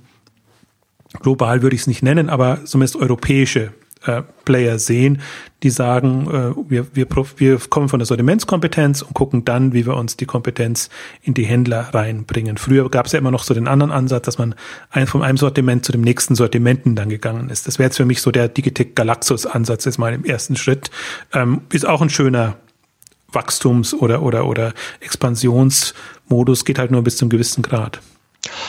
[1.21, 3.71] global würde ich es nicht nennen, aber zumindest europäische
[4.05, 5.21] äh, Player sehen,
[5.63, 9.95] die sagen, äh, wir, wir, wir kommen von der Sortimentskompetenz und gucken dann, wie wir
[9.95, 10.89] uns die Kompetenz
[11.21, 12.57] in die Händler reinbringen.
[12.57, 14.55] Früher gab es ja immer noch so den anderen Ansatz, dass man
[14.89, 17.67] ein, von einem Sortiment zu dem nächsten Sortimenten dann gegangen ist.
[17.67, 20.91] Das wäre jetzt für mich so der Digitec Galaxus Ansatz jetzt mal im ersten Schritt.
[21.33, 22.57] Ähm, ist auch ein schöner
[23.31, 28.01] Wachstums- oder, oder, oder Expansionsmodus, geht halt nur bis zum gewissen Grad.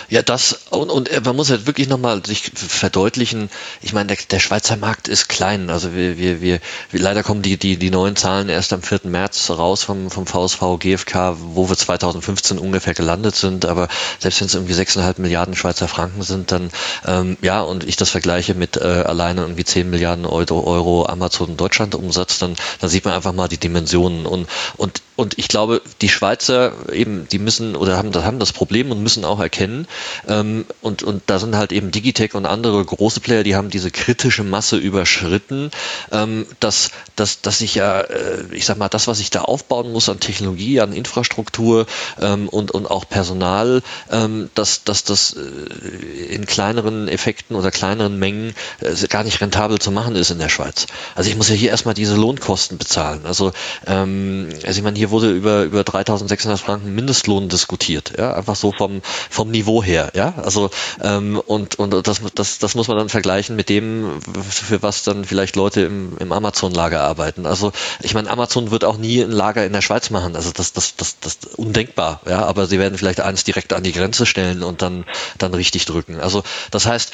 [0.09, 3.49] Ja, das und, und äh, man muss halt wirklich nochmal sich verdeutlichen,
[3.81, 5.71] ich meine, der, der Schweizer Markt ist klein.
[5.71, 6.61] Also wir, wir, wir,
[6.91, 9.03] wir leider kommen die, die, die neuen Zahlen erst am 4.
[9.05, 14.47] März raus vom, vom VSV GfK, wo wir 2015 ungefähr gelandet sind, aber selbst wenn
[14.47, 16.71] es irgendwie 6,5 Milliarden Schweizer Franken sind, dann
[17.07, 21.57] ähm, ja, und ich das vergleiche mit äh, alleine irgendwie 10 Milliarden Euro, Euro Amazon
[21.57, 25.83] Deutschland Umsatz, dann, dann sieht man einfach mal die Dimensionen und, und und ich glaube,
[26.01, 29.87] die Schweizer eben, die müssen oder haben, haben das Problem und müssen auch erkennen.
[30.27, 33.91] Ähm, und, und da sind halt eben Digitech und andere große Player, die haben diese
[33.91, 35.73] kritische Masse überschritten,
[36.11, 39.93] ähm, dass, dass, dass ich ja, äh, ich sag mal, das, was ich da aufbauen
[39.93, 41.85] muss an Technologie, an Infrastruktur
[42.19, 48.19] ähm, und, und auch Personal, ähm, dass, dass das äh, in kleineren Effekten oder kleineren
[48.19, 50.87] Mengen äh, gar nicht rentabel zu machen ist in der Schweiz.
[51.15, 53.27] Also ich muss ja hier erstmal diese Lohnkosten bezahlen.
[53.27, 53.53] Also,
[53.87, 58.73] ähm, also ich meine, hier wurde über, über 3600 Franken Mindestlohn diskutiert, ja, einfach so
[58.73, 60.71] vom, vom Niveau her, ja, also,
[61.03, 65.25] ähm, und, und das, das, das muss man dann vergleichen mit dem, für was dann
[65.25, 67.47] vielleicht Leute im, im Amazon-Lager arbeiten.
[67.47, 70.73] Also, ich meine, Amazon wird auch nie ein Lager in der Schweiz machen, also das,
[70.73, 74.63] das, das, das undenkbar, ja, aber sie werden vielleicht eins direkt an die Grenze stellen
[74.63, 75.05] und dann,
[75.39, 76.21] dann richtig drücken.
[76.21, 77.13] Also, das heißt,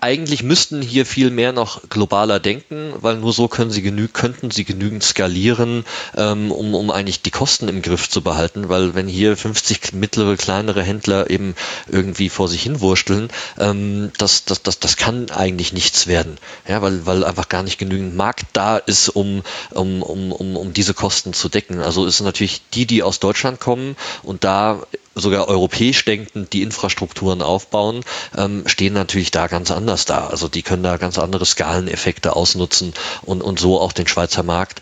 [0.00, 4.50] eigentlich müssten hier viel mehr noch globaler denken, weil nur so können sie genü könnten
[4.50, 5.84] sie genügend skalieren,
[6.16, 10.36] ähm, um, um eigentlich die Kosten im Griff zu behalten, weil wenn hier 50 mittlere,
[10.36, 11.54] kleinere Händler eben
[11.88, 17.06] irgendwie vor sich hinwursteln, ähm, das, das, das, das kann eigentlich nichts werden, ja, weil,
[17.06, 21.32] weil einfach gar nicht genügend Markt da ist, um, um, um, um, um diese Kosten
[21.32, 21.80] zu decken.
[21.80, 24.82] Also ist natürlich die, die aus Deutschland kommen und da
[25.14, 28.04] sogar europäisch denkend die Infrastrukturen aufbauen,
[28.36, 30.26] ähm, stehen natürlich da ganz anders da.
[30.28, 34.80] Also die können da ganz andere Skaleneffekte ausnutzen und, und so auch den Schweizer Markt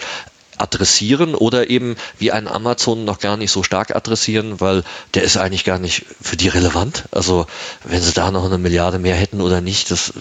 [0.60, 4.84] adressieren oder eben wie ein Amazon noch gar nicht so stark adressieren, weil
[5.14, 7.04] der ist eigentlich gar nicht für die relevant.
[7.10, 7.46] Also
[7.84, 10.12] wenn sie da noch eine Milliarde mehr hätten oder nicht, das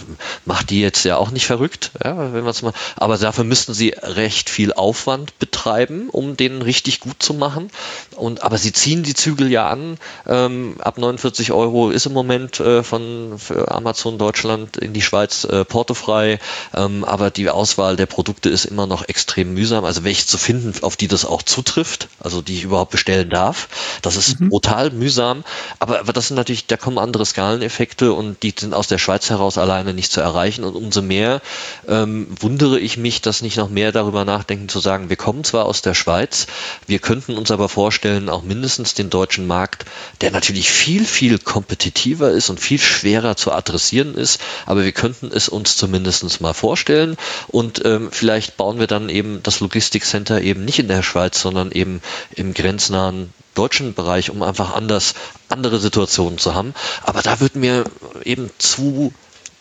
[0.46, 2.74] macht die jetzt ja auch nicht verrückt, ja, wenn man mal.
[2.96, 7.70] Aber dafür müssten sie recht viel Aufwand betreiben, um den richtig gut zu machen.
[8.16, 9.98] Und aber sie ziehen die Zügel ja an.
[10.28, 15.66] Ähm, ab 49 Euro ist im Moment äh, von Amazon Deutschland in die Schweiz äh,
[15.66, 16.40] portofrei.
[16.74, 19.86] Ähm, aber die Auswahl der Produkte ist immer noch extrem mühsam.
[19.86, 23.30] Also welches nicht zu finden, auf die das auch zutrifft, also die ich überhaupt bestellen
[23.30, 23.70] darf.
[24.02, 24.50] Das ist mhm.
[24.50, 25.44] brutal mühsam,
[25.80, 29.30] aber, aber das sind natürlich, da kommen andere Skaleneffekte und die sind aus der Schweiz
[29.30, 31.42] heraus alleine nicht zu erreichen und umso mehr
[31.88, 35.66] ähm, wundere ich mich, dass nicht noch mehr darüber nachdenken zu sagen, wir kommen zwar
[35.66, 36.48] aus der Schweiz,
[36.88, 39.86] wir könnten uns aber vorstellen, auch mindestens den deutschen Markt,
[40.20, 45.32] der natürlich viel, viel kompetitiver ist und viel schwerer zu adressieren ist, aber wir könnten
[45.34, 47.16] es uns zumindest mal vorstellen
[47.48, 51.72] und ähm, vielleicht bauen wir dann eben das Logistikcenter eben nicht in der Schweiz, sondern
[51.72, 52.02] eben
[52.36, 55.16] im grenznahen deutschen Bereich, um einfach anders
[55.50, 56.74] andere Situationen zu haben.
[57.04, 57.86] Aber da wird mir
[58.24, 59.12] eben zu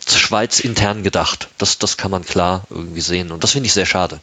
[0.07, 1.49] Schweiz intern gedacht.
[1.59, 3.33] Das, das kann man klar irgendwie sehen.
[3.33, 4.21] Und das finde ich sehr schade.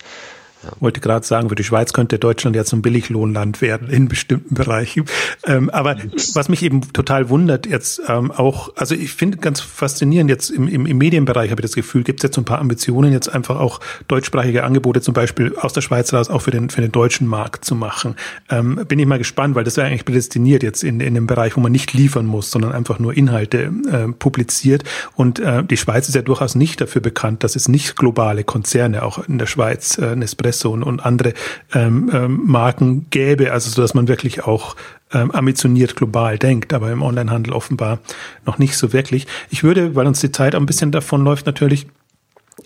[0.63, 0.71] Ja.
[0.79, 5.05] Wollte gerade sagen, für die Schweiz könnte Deutschland ja zum Billiglohnland werden in bestimmten Bereichen.
[5.45, 5.97] Ähm, aber
[6.33, 10.67] was mich eben total wundert jetzt ähm, auch, also ich finde ganz faszinierend jetzt im,
[10.67, 13.27] im, im Medienbereich habe ich das Gefühl, gibt es jetzt so ein paar Ambitionen, jetzt
[13.33, 16.91] einfach auch deutschsprachige Angebote zum Beispiel aus der Schweiz raus auch für den, für den
[16.91, 18.15] deutschen Markt zu machen.
[18.49, 21.57] Ähm, bin ich mal gespannt, weil das wäre eigentlich prädestiniert jetzt in, in dem Bereich,
[21.57, 24.83] wo man nicht liefern muss, sondern einfach nur Inhalte äh, publiziert.
[25.15, 29.03] Und äh, die Schweiz ist ja durchaus nicht dafür bekannt, dass es nicht globale Konzerne
[29.03, 31.33] auch in der Schweiz, äh, Nespresso Espresso und, und andere
[31.73, 34.75] ähm, ähm, Marken gäbe, also so dass man wirklich auch
[35.11, 37.99] ähm, ambitioniert global denkt, aber im Onlinehandel offenbar
[38.45, 39.27] noch nicht so wirklich.
[39.49, 41.87] Ich würde, weil uns die Zeit ein bisschen davon läuft, natürlich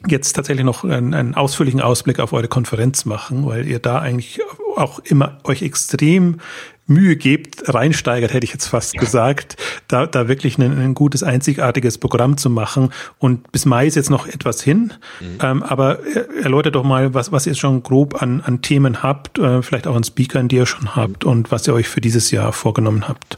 [0.08, 4.42] jetzt tatsächlich noch einen, einen ausführlichen Ausblick auf eure Konferenz machen, weil ihr da eigentlich
[4.76, 6.40] auch immer euch extrem
[6.88, 9.02] Mühe gebt, reinsteigert, hätte ich jetzt fast ja.
[9.02, 9.58] gesagt,
[9.88, 12.92] da, da wirklich ein, ein, gutes, einzigartiges Programm zu machen.
[13.20, 14.94] Und bis Mai ist jetzt noch etwas hin.
[15.20, 15.26] Mhm.
[15.42, 16.00] Ähm, aber
[16.42, 19.96] erläutert doch mal, was, was ihr schon grob an, an Themen habt, äh, vielleicht auch
[19.96, 21.32] an Speakern, die ihr schon habt mhm.
[21.32, 23.38] und was ihr euch für dieses Jahr vorgenommen habt.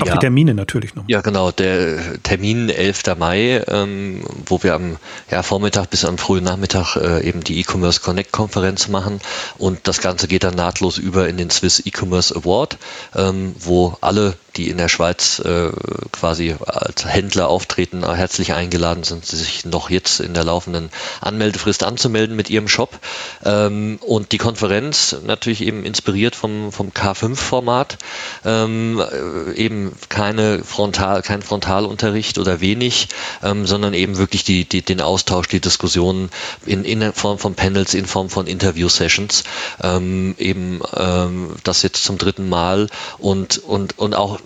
[0.00, 0.12] Auch ja.
[0.14, 1.04] die Termine natürlich noch.
[1.06, 1.50] Ja, genau.
[1.50, 3.02] Der Termin 11.
[3.18, 4.96] Mai, ähm, wo wir am
[5.30, 9.20] ja, Vormittag bis am frühen Nachmittag äh, eben die E-Commerce Connect Konferenz machen.
[9.58, 12.78] Und das Ganze geht dann nahtlos über in den Swiss E-Commerce Award,
[13.14, 15.70] ähm, wo alle die in der Schweiz äh,
[16.12, 20.90] quasi als Händler auftreten, herzlich eingeladen sind, sich noch jetzt in der laufenden
[21.22, 22.98] Anmeldefrist anzumelden mit ihrem Shop.
[23.42, 27.96] Ähm, und die Konferenz natürlich eben inspiriert vom, vom K5-Format,
[28.44, 33.08] ähm, äh, eben keine Frontal, kein Frontalunterricht oder wenig,
[33.42, 36.28] ähm, sondern eben wirklich die, die, den Austausch, die Diskussionen
[36.66, 39.44] in, in Form von Panels, in Form von Interview-Sessions,
[39.82, 42.88] ähm, eben ähm, das jetzt zum dritten Mal
[43.18, 44.38] und, und, und auch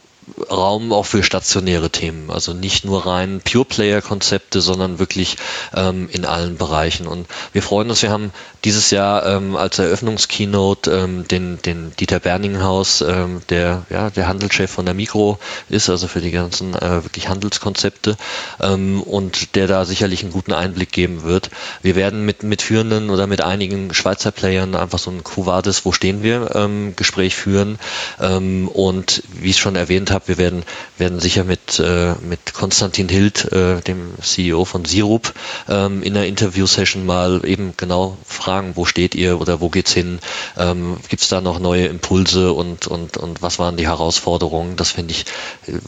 [0.51, 2.31] Raum auch für stationäre Themen.
[2.31, 5.37] Also nicht nur rein Pure-Player-Konzepte, sondern wirklich
[5.75, 7.07] ähm, in allen Bereichen.
[7.07, 8.33] Und wir freuen uns, wir haben
[8.65, 14.71] dieses Jahr ähm, als Eröffnungskeynote ähm, den, den Dieter Berninghaus, ähm, der ja, der Handelschef
[14.71, 18.17] von der Mikro ist, also für die ganzen äh, wirklich Handelskonzepte
[18.61, 21.51] ähm, und der da sicherlich einen guten Einblick geben wird.
[21.83, 25.93] Wir werden mit, mit führenden oder mit einigen Schweizer Playern einfach so ein Cuvades, wo
[25.93, 27.79] stehen wir, ähm, Gespräch führen
[28.19, 30.65] und wie ich schon erwähnt habe, wir werden,
[30.99, 35.35] werden sicher mit, äh, mit Konstantin Hild, äh, dem CEO von Sirup,
[35.69, 40.21] ähm, in einer Interview-Session mal eben genau fragen, wo steht ihr oder wo geht's hin?
[40.57, 44.77] Ähm, Gibt da noch neue Impulse und, und, und was waren die Herausforderungen?
[44.77, 45.25] Das finde ich,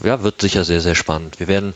[0.03, 1.39] ja, wird sicher sehr, sehr spannend.
[1.39, 1.73] Wir werden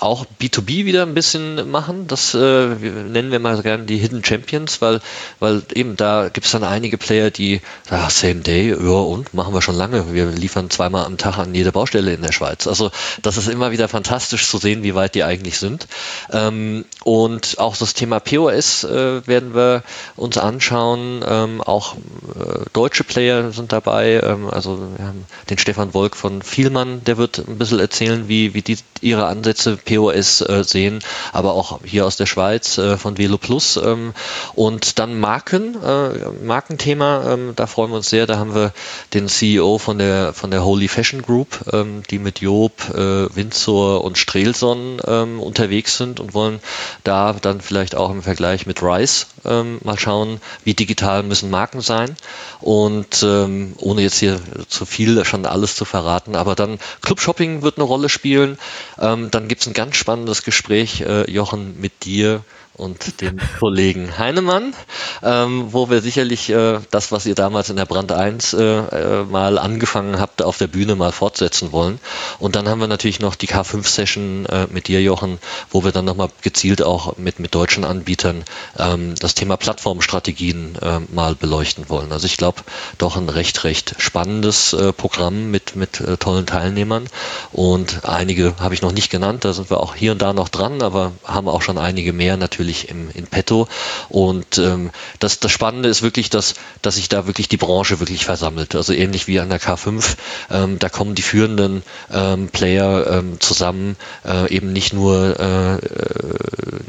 [0.00, 2.06] auch B2B wieder ein bisschen machen.
[2.06, 5.00] Das äh, nennen wir mal gerne die Hidden Champions, weil,
[5.40, 9.54] weil eben da gibt es dann einige Player, die, ah, same day, ja und, machen
[9.54, 10.12] wir schon lange.
[10.12, 12.66] Wir liefern zweimal am Tag an jede Baustelle in der Schweiz.
[12.66, 12.90] Also
[13.22, 15.86] das ist immer wieder fantastisch zu sehen, wie weit die eigentlich sind.
[16.32, 19.82] Ähm, und auch das Thema POS äh, werden wir
[20.16, 21.24] uns anschauen.
[21.26, 24.20] Ähm, auch äh, deutsche Player sind dabei.
[24.22, 28.54] Ähm, also wir haben den Stefan Wolk von Vielmann, der wird ein bisschen erzählen, wie,
[28.54, 31.00] wie die ihre Ansätze POS äh, sehen,
[31.32, 33.76] aber auch hier aus der Schweiz äh, von Velo Plus.
[33.76, 34.14] Ähm,
[34.54, 36.10] und dann Marken, äh,
[36.44, 38.26] Markenthema, ähm, da freuen wir uns sehr.
[38.26, 38.72] Da haben wir
[39.12, 44.04] den CEO von der von der Holy Fashion Group, ähm, die mit Job, äh, Windsor
[44.04, 46.60] und Strelson ähm, unterwegs sind und wollen
[47.04, 51.80] da dann vielleicht auch im Vergleich mit Rice ähm, mal schauen, wie digital müssen Marken
[51.80, 52.16] sein.
[52.60, 57.62] Und ähm, ohne jetzt hier zu viel schon alles zu verraten, aber dann Club Shopping
[57.62, 58.58] wird eine Rolle spielen.
[58.98, 62.44] Ähm, dann gibt es ein ganz spannendes Gespräch, äh, Jochen, mit dir
[62.76, 64.74] und dem Kollegen Heinemann,
[65.22, 69.24] ähm, wo wir sicherlich äh, das, was ihr damals in der Brand 1 äh, äh,
[69.24, 72.00] mal angefangen habt, auf der Bühne mal fortsetzen wollen.
[72.38, 75.38] Und dann haben wir natürlich noch die K5-Session äh, mit dir, Jochen,
[75.70, 78.44] wo wir dann nochmal gezielt auch mit, mit deutschen Anbietern
[78.78, 82.10] ähm, das Thema Plattformstrategien äh, mal beleuchten wollen.
[82.10, 82.62] Also ich glaube,
[82.98, 87.06] doch ein recht, recht spannendes äh, Programm mit, mit äh, tollen Teilnehmern.
[87.52, 90.48] Und einige habe ich noch nicht genannt, da sind wir auch hier und da noch
[90.48, 93.68] dran, aber haben auch schon einige mehr natürlich natürlich im, in petto.
[94.08, 98.24] Und ähm, das, das Spannende ist wirklich, dass, dass sich da wirklich die Branche wirklich
[98.24, 98.74] versammelt.
[98.74, 100.16] Also ähnlich wie an der K5,
[100.50, 105.78] ähm, da kommen die führenden ähm, Player ähm, zusammen, äh, eben nicht nur äh,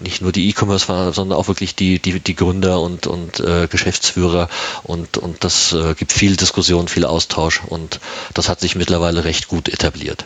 [0.02, 4.50] nicht nur die E-Commerce, sondern auch wirklich die, die, die Gründer und, und äh, Geschäftsführer
[4.84, 8.00] und, und das äh, gibt viel Diskussion, viel Austausch und
[8.34, 10.26] das hat sich mittlerweile recht gut etabliert.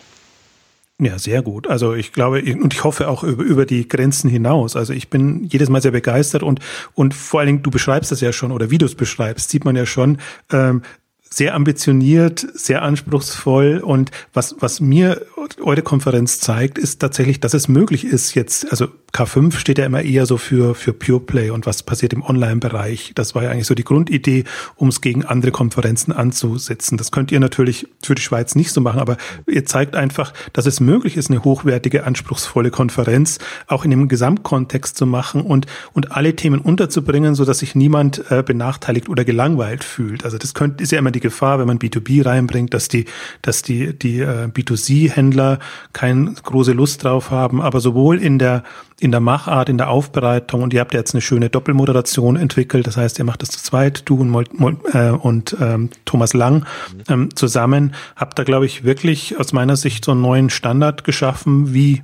[1.02, 1.68] Ja, sehr gut.
[1.68, 4.76] Also ich glaube und ich hoffe auch über, über die Grenzen hinaus.
[4.76, 6.60] Also ich bin jedes Mal sehr begeistert und
[6.94, 9.64] und vor allen Dingen du beschreibst das ja schon oder wie du es beschreibst, sieht
[9.64, 10.18] man ja schon.
[10.52, 10.82] Ähm,
[11.30, 15.26] sehr ambitioniert, sehr anspruchsvoll und was, was mir
[15.62, 20.02] eure Konferenz zeigt, ist tatsächlich, dass es möglich ist jetzt, also K5 steht ja immer
[20.02, 23.14] eher so für, für Pure Play und was passiert im Online-Bereich.
[23.16, 24.44] Das war ja eigentlich so die Grundidee,
[24.76, 26.98] um es gegen andere Konferenzen anzusetzen.
[26.98, 29.18] Das könnt ihr natürlich für die Schweiz nicht so machen, aber
[29.48, 34.96] ihr zeigt einfach, dass es möglich ist, eine hochwertige, anspruchsvolle Konferenz auch in dem Gesamtkontext
[34.96, 39.84] zu machen und, und alle Themen unterzubringen, so dass sich niemand äh, benachteiligt oder gelangweilt
[39.84, 40.24] fühlt.
[40.24, 43.06] Also das könnte, ist ja immer die Gefahr, wenn man B2B reinbringt, dass die,
[43.42, 45.60] dass die, die äh, B2C-Händler
[45.94, 48.64] keine große Lust drauf haben, aber sowohl in der
[49.00, 52.86] in der Machart, in der Aufbereitung und ihr habt jetzt eine schöne Doppelmoderation entwickelt.
[52.86, 56.34] Das heißt, ihr macht das zu zweit, du und, Mol, Mol, äh, und ähm, Thomas
[56.34, 56.66] Lang
[57.08, 57.94] ähm, zusammen.
[58.16, 62.04] Habt da, glaube ich, wirklich aus meiner Sicht so einen neuen Standard geschaffen, wie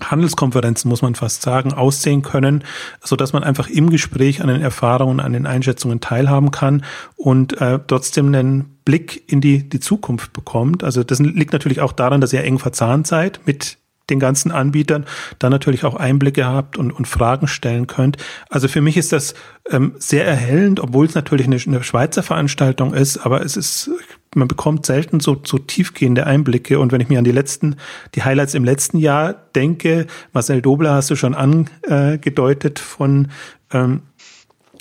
[0.00, 2.64] Handelskonferenzen, muss man fast sagen, aussehen können,
[3.02, 6.84] so dass man einfach im Gespräch an den Erfahrungen, an den Einschätzungen teilhaben kann
[7.16, 10.84] und äh, trotzdem einen Blick in die, die Zukunft bekommt.
[10.84, 13.78] Also das liegt natürlich auch daran, dass ihr eng verzahnt seid mit
[14.10, 15.06] den ganzen Anbietern,
[15.38, 18.16] dann natürlich auch Einblicke habt und, und Fragen stellen könnt.
[18.48, 19.34] Also für mich ist das
[19.70, 23.90] ähm, sehr erhellend, obwohl es natürlich eine, eine Schweizer Veranstaltung ist, aber es ist,
[24.34, 26.78] man bekommt selten so, so tiefgehende Einblicke.
[26.78, 27.76] Und wenn ich mir an die letzten,
[28.14, 33.28] die Highlights im letzten Jahr denke, Marcel Dobler hast du schon angedeutet von,
[33.72, 34.02] ähm,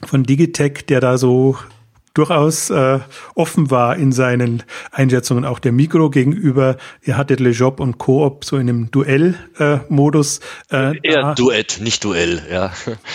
[0.06, 1.58] von Digitech, der da so
[2.20, 3.00] durchaus äh,
[3.34, 6.76] offen war in seinen Einschätzungen, auch der Mikro gegenüber.
[7.02, 10.42] Ihr hattet Le Job und Coop so in einem Duell-Modus.
[10.70, 11.36] Äh, äh, Eher da.
[11.36, 12.74] Duett, nicht Duell, ja.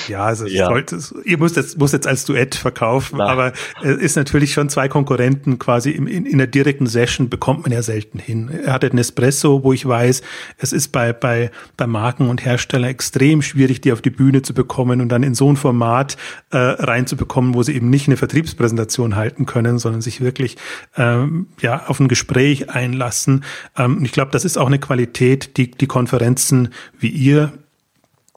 [0.08, 0.66] Ja, also ja.
[0.66, 3.26] Sollte, ihr müsst jetzt, muss jetzt als Duett verkaufen, Na.
[3.26, 3.52] aber
[3.82, 7.72] es ist natürlich schon zwei Konkurrenten quasi in, in, in der direkten Session bekommt man
[7.72, 8.48] ja selten hin.
[8.64, 10.22] Er hatte einen Espresso, wo ich weiß,
[10.56, 14.54] es ist bei, bei, bei Marken und Herstellern extrem schwierig, die auf die Bühne zu
[14.54, 16.16] bekommen und dann in so ein Format
[16.50, 20.56] äh, reinzubekommen, wo sie eben nicht eine Vertriebspräsentation Präsentation halten können, sondern sich wirklich
[20.96, 23.44] ähm, ja auf ein Gespräch einlassen.
[23.76, 26.68] Ähm, ich glaube, das ist auch eine Qualität, die die Konferenzen
[26.98, 27.52] wie ihr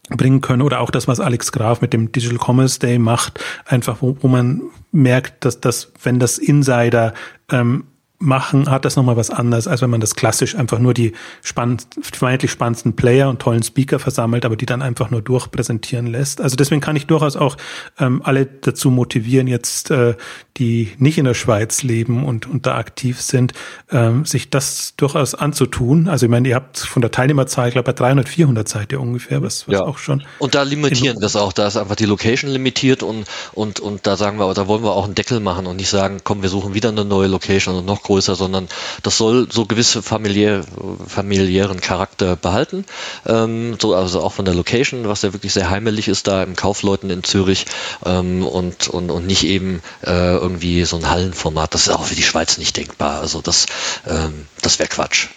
[0.10, 3.98] bringen können oder auch das, was Alex Graf mit dem Digital Commerce Day macht, einfach
[4.02, 7.14] wo, wo man merkt, dass das, wenn das Insider
[7.52, 7.84] ähm,
[8.20, 11.14] machen, hat das nochmal was anderes, als wenn man das klassisch einfach nur die
[11.44, 16.42] spannend, vermeintlich spannendsten Player und tollen Speaker versammelt, aber die dann einfach nur durchpräsentieren lässt.
[16.42, 17.58] Also deswegen kann ich durchaus auch
[18.00, 20.16] ähm, alle dazu motivieren, jetzt äh,
[20.58, 23.54] die nicht in der Schweiz leben und, und da aktiv sind,
[23.92, 26.08] ähm, sich das durchaus anzutun.
[26.08, 29.00] Also ich meine, ihr habt von der Teilnehmerzahl, ich glaube, bei 300, 400 seid ihr
[29.00, 29.82] ungefähr, was, was ja.
[29.84, 30.24] auch schon.
[30.40, 31.54] Und da limitieren wir es auch.
[31.54, 34.94] Da ist einfach die Location limitiert und, und, und da sagen wir, da wollen wir
[34.94, 37.86] auch einen Deckel machen und nicht sagen, komm, wir suchen wieder eine neue Location und
[37.86, 38.68] noch größer, sondern
[39.04, 40.64] das soll so gewisse familiär,
[41.08, 42.86] familiären Charakter behalten.
[43.26, 46.56] Ähm, so, also auch von der Location, was ja wirklich sehr heimelig ist da im
[46.56, 47.66] Kaufleuten in Zürich
[48.06, 51.74] ähm, und, und, und nicht eben äh, irgendwie so ein Hallenformat.
[51.74, 53.20] Das ist auch für die Schweiz nicht denkbar.
[53.20, 53.68] Also das,
[54.08, 55.28] ähm, das wäre Quatsch.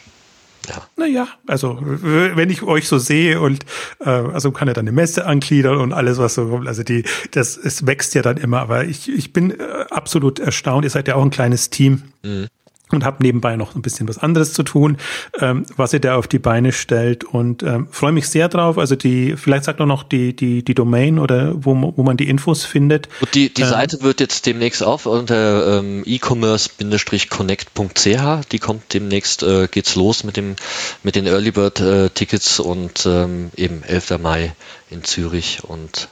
[0.69, 0.83] Ja.
[0.97, 3.65] Naja, also wenn ich euch so sehe und
[4.01, 6.69] äh, also kann er dann eine Messe angliedern und alles, was so kommt.
[6.69, 10.85] Also die, das es wächst ja dann immer, aber ich, ich bin äh, absolut erstaunt.
[10.85, 12.13] Ihr seid ja auch ein kleines Team.
[12.23, 12.49] Mhm
[12.93, 14.99] und habe nebenbei noch ein bisschen was anderes zu tun,
[15.41, 18.79] ähm, was ihr da auf die Beine stellt und ähm, freue mich sehr drauf.
[18.79, 22.29] Also die, vielleicht sagt auch noch die die die Domain oder wo, wo man die
[22.29, 23.09] Infos findet.
[23.21, 28.49] Und die die ähm, Seite wird jetzt demnächst auf unter ähm, e-commerce-connect.ch.
[28.53, 30.57] Die kommt demnächst äh, geht's los mit dem
[31.03, 34.19] mit den Early Bird äh, Tickets und ähm, eben 11.
[34.21, 34.53] Mai
[34.91, 36.09] in Zürich und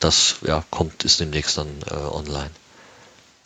[0.00, 2.50] das ja kommt ist demnächst dann äh, online.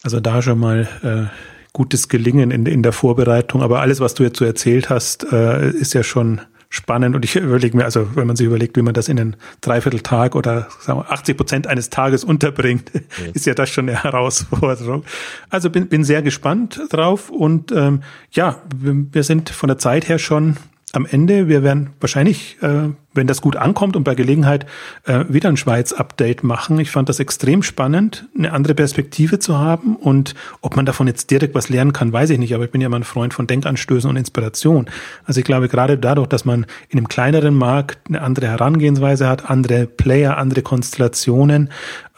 [0.02, 3.62] Also da schon mal äh, gutes Gelingen in, in der Vorbereitung.
[3.62, 6.40] Aber alles, was du jetzt so erzählt hast, äh, ist ja schon
[6.70, 7.16] spannend.
[7.16, 10.36] Und ich überlege mir, also wenn man sich überlegt, wie man das in einen Dreivierteltag
[10.36, 13.00] oder sagen wir 80 Prozent eines Tages unterbringt, ja.
[13.34, 15.04] ist ja das schon eine Herausforderung.
[15.50, 17.28] Also bin, bin sehr gespannt drauf.
[17.28, 20.56] Und ähm, ja, wir, wir sind von der Zeit her schon
[20.92, 21.48] am Ende.
[21.48, 24.66] Wir werden wahrscheinlich äh, wenn das gut ankommt und bei Gelegenheit
[25.04, 26.78] äh, wieder ein Schweiz-Update machen.
[26.78, 29.96] Ich fand das extrem spannend, eine andere Perspektive zu haben.
[29.96, 32.80] Und ob man davon jetzt direkt was lernen kann, weiß ich nicht, aber ich bin
[32.80, 34.86] ja immer ein Freund von Denkanstößen und Inspiration.
[35.24, 39.50] Also ich glaube, gerade dadurch, dass man in einem kleineren Markt eine andere Herangehensweise hat,
[39.50, 41.70] andere Player, andere Konstellationen,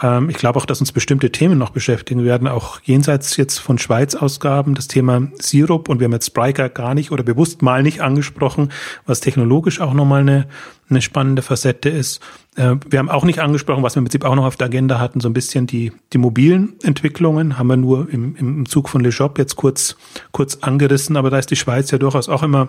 [0.02, 3.78] ähm, ich glaube auch, dass uns bestimmte Themen noch beschäftigen werden, auch jenseits jetzt von
[3.78, 5.88] Schweiz-Ausgaben, das Thema Sirup.
[5.88, 8.70] Und wir haben jetzt Spriker gar nicht oder bewusst mal nicht angesprochen,
[9.06, 10.46] was technologisch auch nochmal eine,
[10.92, 12.20] eine spannende Facette ist.
[12.56, 14.98] Äh, wir haben auch nicht angesprochen, was wir im Prinzip auch noch auf der Agenda
[14.98, 19.02] hatten, so ein bisschen die, die mobilen Entwicklungen, haben wir nur im, im Zug von
[19.02, 19.96] Le Job jetzt kurz,
[20.32, 22.68] kurz angerissen, aber da ist die Schweiz ja durchaus auch immer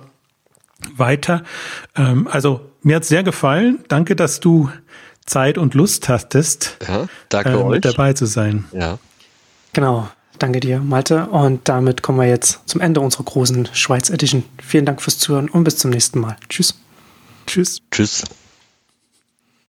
[0.95, 1.43] weiter.
[1.95, 3.80] Ähm, also mir hat sehr gefallen.
[3.88, 4.69] Danke, dass du
[5.26, 7.82] Zeit und Lust hattest, ja, danke äh, mit euch.
[7.82, 8.65] dabei zu sein.
[8.74, 8.99] Ja.
[9.74, 10.09] Genau.
[10.39, 11.28] Danke dir, Malte.
[11.28, 14.43] Und damit kommen wir jetzt zum Ende unserer großen Schweiz Edition.
[14.61, 16.36] Vielen Dank fürs Zuhören und bis zum nächsten Mal.
[16.49, 16.82] Tschüss.
[17.45, 17.81] Tschüss.
[17.91, 18.23] Tschüss.